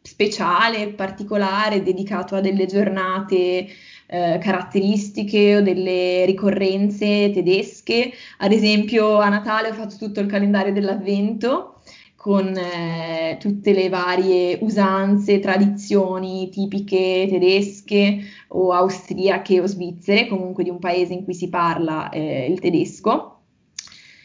speciale, 0.00 0.88
particolare, 0.94 1.82
dedicato 1.82 2.34
a 2.34 2.40
delle 2.40 2.64
giornate 2.64 3.66
eh, 4.06 4.38
caratteristiche 4.40 5.56
o 5.56 5.60
delle 5.60 6.24
ricorrenze 6.24 7.30
tedesche. 7.30 8.12
Ad 8.38 8.52
esempio, 8.52 9.18
a 9.18 9.28
Natale 9.28 9.68
ho 9.68 9.74
fatto 9.74 9.96
tutto 9.98 10.20
il 10.20 10.26
calendario 10.26 10.72
dell'Avvento 10.72 11.77
con 12.18 12.52
eh, 12.56 13.36
tutte 13.38 13.72
le 13.72 13.88
varie 13.88 14.58
usanze, 14.60 15.38
tradizioni 15.38 16.48
tipiche 16.48 17.28
tedesche 17.30 18.18
o 18.48 18.72
austriache 18.72 19.60
o 19.60 19.66
svizzere, 19.66 20.26
comunque 20.26 20.64
di 20.64 20.68
un 20.68 20.80
paese 20.80 21.12
in 21.12 21.22
cui 21.22 21.32
si 21.32 21.48
parla 21.48 22.10
eh, 22.10 22.46
il 22.50 22.58
tedesco. 22.58 23.42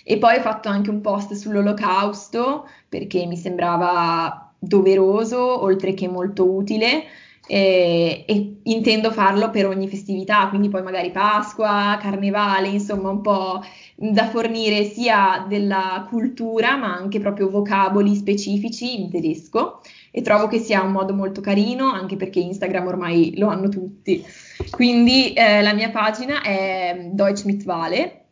E 0.03 0.17
poi 0.17 0.37
ho 0.37 0.41
fatto 0.41 0.69
anche 0.69 0.89
un 0.89 1.01
post 1.01 1.33
sull'olocausto 1.33 2.67
perché 2.89 3.27
mi 3.27 3.37
sembrava 3.37 4.51
doveroso, 4.57 5.61
oltre 5.61 5.93
che 5.93 6.07
molto 6.07 6.49
utile, 6.51 7.03
e, 7.45 8.23
e, 8.27 8.59
intendo 8.63 9.11
farlo 9.11 9.51
per 9.51 9.67
ogni 9.67 9.87
festività, 9.87 10.47
quindi 10.47 10.69
poi 10.69 10.81
magari 10.81 11.11
Pasqua, 11.11 11.97
Carnevale, 12.01 12.69
insomma 12.69 13.09
un 13.09 13.21
po' 13.21 13.61
da 14.11 14.27
fornire 14.27 14.83
sia 14.83 15.45
della 15.47 16.05
cultura 16.09 16.75
ma 16.75 16.93
anche 16.93 17.19
proprio 17.19 17.49
vocaboli 17.49 18.15
specifici 18.15 18.99
in 19.01 19.09
tedesco 19.09 19.79
e 20.11 20.21
trovo 20.21 20.47
che 20.47 20.59
sia 20.59 20.81
un 20.81 20.91
modo 20.91 21.13
molto 21.13 21.39
carino 21.39 21.89
anche 21.89 22.17
perché 22.17 22.39
Instagram 22.39 22.87
ormai 22.87 23.37
lo 23.37 23.47
hanno 23.47 23.69
tutti. 23.69 24.23
Quindi 24.69 25.33
eh, 25.33 25.61
la 25.61 25.73
mia 25.73 25.89
pagina 25.89 26.41
è 26.41 27.09
Deutsch 27.11 27.45
mit 27.45 27.63
Vale 27.63 28.25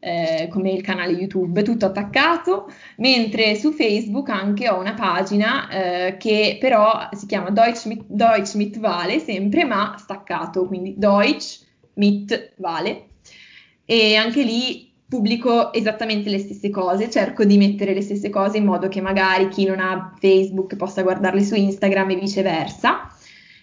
eh, 0.00 0.48
come 0.50 0.70
il 0.70 0.80
canale 0.80 1.12
YouTube, 1.12 1.62
tutto 1.62 1.86
attaccato, 1.86 2.70
mentre 2.98 3.54
su 3.56 3.72
Facebook 3.72 4.28
anche 4.30 4.68
ho 4.68 4.78
una 4.78 4.94
pagina 4.94 5.68
eh, 5.68 6.16
che 6.16 6.56
però 6.60 7.08
si 7.12 7.26
chiama 7.26 7.50
Deutsch 7.50 7.86
mit, 7.86 8.04
Deutsch 8.06 8.54
mit 8.54 8.78
Vale, 8.78 9.18
sempre, 9.18 9.64
ma 9.64 9.96
staccato, 9.98 10.66
quindi 10.66 10.94
Deutsch 10.96 11.60
mit 11.94 12.54
Vale. 12.56 13.06
E 13.84 14.16
anche 14.16 14.42
lì 14.42 14.87
pubblico 15.08 15.72
esattamente 15.72 16.28
le 16.28 16.38
stesse 16.38 16.68
cose, 16.68 17.10
cerco 17.10 17.44
di 17.44 17.56
mettere 17.56 17.94
le 17.94 18.02
stesse 18.02 18.28
cose 18.28 18.58
in 18.58 18.64
modo 18.64 18.88
che 18.88 19.00
magari 19.00 19.48
chi 19.48 19.64
non 19.64 19.80
ha 19.80 20.14
Facebook 20.20 20.76
possa 20.76 21.02
guardarle 21.02 21.42
su 21.42 21.54
Instagram 21.54 22.10
e 22.10 22.16
viceversa. 22.16 23.10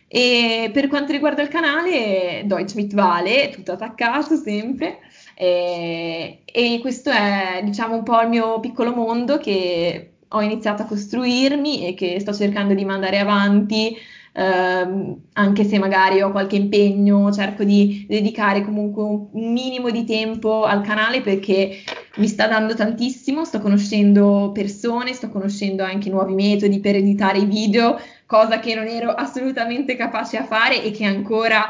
E 0.07 0.69
per 0.73 0.87
quanto 0.87 1.11
riguarda 1.11 1.41
il 1.41 1.49
canale, 1.49 2.43
Deutsch 2.45 2.75
mit 2.75 2.93
Vale, 2.93 3.49
tutto 3.53 3.73
attaccato 3.73 4.35
sempre. 4.35 4.99
E, 5.35 6.39
e 6.45 6.77
questo 6.81 7.09
è, 7.11 7.61
diciamo, 7.63 7.95
un 7.95 8.03
po' 8.03 8.21
il 8.21 8.29
mio 8.29 8.59
piccolo 8.59 8.93
mondo 8.93 9.37
che 9.37 10.11
ho 10.27 10.41
iniziato 10.41 10.81
a 10.81 10.85
costruirmi 10.85 11.87
e 11.87 11.93
che 11.93 12.19
sto 12.19 12.33
cercando 12.33 12.73
di 12.73 12.85
mandare 12.85 13.19
avanti, 13.19 13.95
ehm, 14.35 15.21
anche 15.33 15.63
se 15.63 15.79
magari 15.79 16.21
ho 16.21 16.31
qualche 16.31 16.57
impegno, 16.57 17.31
cerco 17.31 17.63
di 17.63 18.05
dedicare 18.07 18.63
comunque 18.63 19.03
un, 19.03 19.29
minimo 19.31 19.89
di 19.89 20.03
tempo 20.03 20.63
al 20.65 20.81
canale 20.81 21.21
perché 21.21 21.77
mi 22.17 22.27
sta 22.27 22.47
dando 22.47 22.73
tantissimo, 22.75 23.45
sto 23.45 23.59
conoscendo 23.59 24.51
persone, 24.53 25.13
sto 25.13 25.29
conoscendo 25.29 25.83
anche 25.83 26.09
nuovi 26.09 26.33
metodi 26.33 26.79
per 26.79 26.95
editare 26.95 27.39
i 27.39 27.45
video, 27.45 27.97
cosa 28.25 28.59
che 28.59 28.75
non 28.75 28.87
ero 28.87 29.11
assolutamente 29.11 29.95
capace 29.95 30.37
a 30.37 30.45
fare 30.45 30.83
e 30.83 30.91
che 30.91 31.05
ancora 31.05 31.69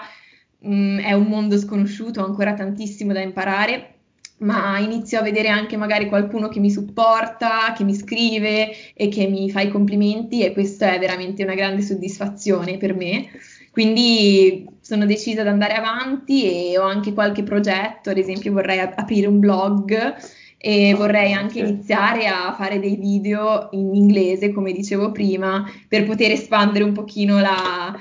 mh, 0.59 0.73
mm, 0.73 0.99
è 0.99 1.13
un 1.13 1.25
mondo 1.25 1.57
sconosciuto, 1.57 2.21
ho 2.21 2.25
ancora 2.25 2.53
tantissimo 2.53 3.13
da 3.13 3.21
imparare, 3.21 3.94
ma 4.37 4.79
inizio 4.79 5.19
a 5.19 5.23
vedere 5.23 5.47
anche 5.47 5.77
magari 5.77 6.07
qualcuno 6.07 6.49
che 6.49 6.59
mi 6.59 6.69
supporta, 6.69 7.73
che 7.75 7.83
mi 7.83 7.95
scrive 7.95 8.93
e 8.93 9.07
che 9.07 9.27
mi 9.27 9.49
fa 9.49 9.61
i 9.61 9.69
complimenti 9.69 10.43
e 10.43 10.51
questa 10.51 10.93
è 10.93 10.99
veramente 10.99 11.43
una 11.43 11.55
grande 11.55 11.81
soddisfazione 11.81 12.77
per 12.77 12.95
me. 12.95 13.27
Quindi 13.71 14.65
sono 14.81 15.05
decisa 15.05 15.41
ad 15.41 15.47
andare 15.47 15.73
avanti 15.73 16.71
e 16.71 16.77
ho 16.77 16.83
anche 16.83 17.13
qualche 17.13 17.43
progetto, 17.43 18.09
ad 18.09 18.17
esempio 18.17 18.53
vorrei 18.53 18.79
aprire 18.79 19.27
un 19.27 19.39
blog 19.39 20.15
e 20.57 20.93
vorrei 20.95 21.33
anche 21.33 21.59
iniziare 21.59 22.27
a 22.27 22.55
fare 22.57 22.79
dei 22.79 22.95
video 22.95 23.69
in 23.71 23.93
inglese, 23.93 24.51
come 24.51 24.71
dicevo 24.71 25.11
prima, 25.11 25.69
per 25.87 26.05
poter 26.05 26.31
espandere 26.31 26.83
un 26.83 26.93
pochino 26.93 27.39
la, 27.39 27.95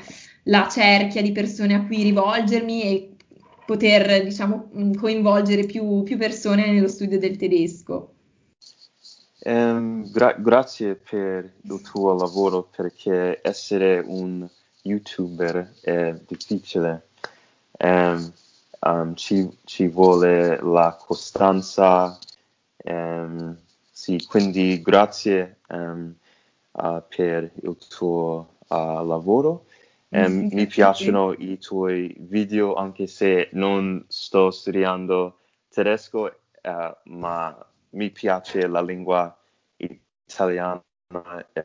la 0.45 0.69
cerchia 0.71 1.23
di 1.23 1.33
persone 1.33 1.75
a 1.75 1.85
cui 1.85 2.03
rivolgermi 2.03 2.83
e 2.83 3.14
poter, 3.65 4.23
diciamo, 4.23 4.71
mm, 4.77 4.95
coinvolgere 4.95 5.65
più, 5.65 6.03
più 6.03 6.17
persone 6.17 6.71
nello 6.71 6.89
studio 6.89 7.19
del 7.19 7.37
tedesco. 7.37 8.13
Um, 9.47 10.11
gra- 10.11 10.37
grazie 10.39 10.95
per 10.95 11.53
il 11.61 11.81
tuo 11.83 12.15
lavoro 12.15 12.63
perché 12.75 13.41
essere 13.43 14.03
un 14.05 14.49
youtuber 14.83 15.75
è 15.83 16.19
difficile. 16.27 17.09
Um, 17.79 18.33
um, 18.81 19.15
ci, 19.15 19.51
ci, 19.65 19.89
vuole 19.89 20.59
la 20.63 20.97
costanza. 20.99 22.19
sì, 23.91 24.25
quindi 24.27 24.81
grazie 24.83 25.59
uh, 25.69 27.03
per 27.09 27.51
il 27.63 27.77
tuo 27.89 28.49
uh, 28.69 29.07
lavoro. 29.07 29.67
Um, 30.15 30.49
mi 30.53 30.67
piacciono 30.67 31.33
i 31.33 31.59
tuoi 31.59 32.15
video 32.21 32.75
anche 32.75 33.09
se 33.09 33.49
non 33.55 34.05
sto 34.07 34.53
studiando 34.53 35.41
tedesco, 35.69 36.33
uh, 36.63 37.11
ma 37.11 37.67
mi 37.91 38.11
piace 38.11 38.69
la 38.69 38.81
lingua 38.81 39.37
italiana, 39.77 40.81
eh, 41.53 41.65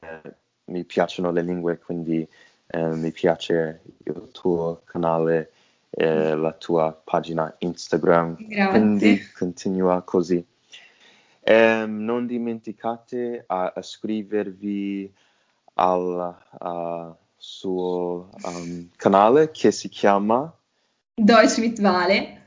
mi 0.65 0.83
piacciono 0.83 1.31
le 1.31 1.43
lingue, 1.43 1.77
quindi 1.77 2.27
eh, 2.65 2.95
mi 2.95 3.11
piace 3.11 3.81
il 4.05 4.29
tuo 4.31 4.81
canale 4.83 5.51
e 5.91 6.33
la 6.33 6.53
tua 6.53 6.99
pagina 7.03 7.53
Instagram. 7.59 8.35
Grazie. 8.47 8.69
Quindi 8.69 9.19
continua 9.37 10.01
così. 10.01 10.43
Um, 11.45 12.03
non 12.03 12.25
dimenticate 12.25 13.43
a, 13.45 13.73
a 13.75 13.79
iscrivervi 13.79 15.13
al... 15.75 16.35
Uh, 16.59 17.15
suo 17.41 18.29
um, 18.43 18.89
canale 18.97 19.49
che 19.51 19.71
si 19.71 19.87
chiama 19.87 20.53
Deutsch 21.15 21.57
mit 21.59 21.79
Vale. 21.79 22.41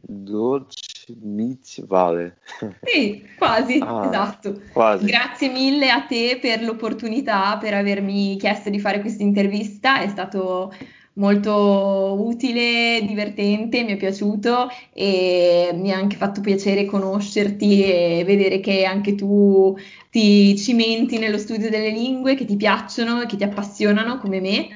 Deutsch 0.00 1.06
Meet 1.20 1.86
Vale. 1.86 2.38
Sì, 2.82 3.26
quasi, 3.36 3.78
Ah, 3.80 4.06
esatto. 4.06 4.60
quasi. 4.72 5.06
Grazie 5.06 5.48
mille 5.48 5.90
a 5.90 6.02
te 6.02 6.38
per 6.40 6.62
l'opportunità, 6.62 7.56
per 7.58 7.74
avermi 7.74 8.36
chiesto 8.38 8.70
di 8.70 8.78
fare 8.78 9.00
questa 9.00 9.22
intervista, 9.22 10.00
è 10.00 10.08
stato 10.08 10.72
molto 11.14 12.16
utile, 12.18 13.00
divertente, 13.06 13.84
mi 13.84 13.92
è 13.92 13.96
piaciuto 13.96 14.68
e 14.92 15.70
mi 15.74 15.92
ha 15.92 15.96
anche 15.96 16.16
fatto 16.16 16.40
piacere 16.40 16.84
conoscerti 16.84 17.84
e 17.84 18.22
vedere 18.24 18.60
che 18.60 18.84
anche 18.84 19.14
tu 19.14 19.76
ti 20.10 20.56
cimenti 20.56 21.18
nello 21.18 21.38
studio 21.38 21.70
delle 21.70 21.90
lingue, 21.90 22.34
che 22.34 22.44
ti 22.44 22.56
piacciono 22.56 23.22
e 23.22 23.26
che 23.26 23.36
ti 23.36 23.44
appassionano 23.44 24.18
come 24.18 24.40
me. 24.40 24.68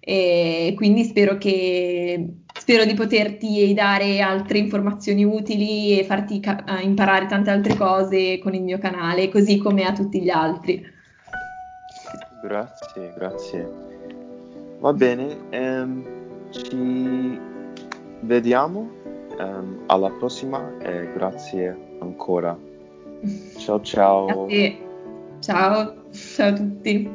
E 0.00 0.74
quindi 0.76 1.02
spero 1.04 1.38
che, 1.38 2.26
spero 2.52 2.84
di 2.84 2.92
poterti 2.92 3.72
dare 3.72 4.20
altre 4.20 4.58
informazioni 4.58 5.24
utili 5.24 5.98
e 5.98 6.04
farti 6.04 6.40
ca- 6.40 6.62
eh, 6.64 6.82
imparare 6.82 7.26
tante 7.26 7.50
altre 7.50 7.74
cose 7.74 8.38
con 8.38 8.54
il 8.54 8.62
mio 8.62 8.78
canale, 8.78 9.30
così 9.30 9.56
come 9.56 9.84
a 9.84 9.92
tutti 9.92 10.20
gli 10.20 10.28
altri. 10.28 10.92
Grazie, 12.42 13.14
grazie. 13.16 13.93
Va 14.84 14.92
bene, 14.92 15.38
ehm, 15.48 16.04
ci 16.50 17.40
vediamo 18.20 18.90
ehm, 19.38 19.84
alla 19.86 20.10
prossima 20.10 20.76
e 20.78 21.10
grazie 21.14 21.96
ancora. 22.00 22.54
Ciao 23.56 23.80
ciao. 23.80 24.46
Ciao, 25.40 26.04
ciao 26.12 26.48
a 26.48 26.52
tutti. 26.52 27.10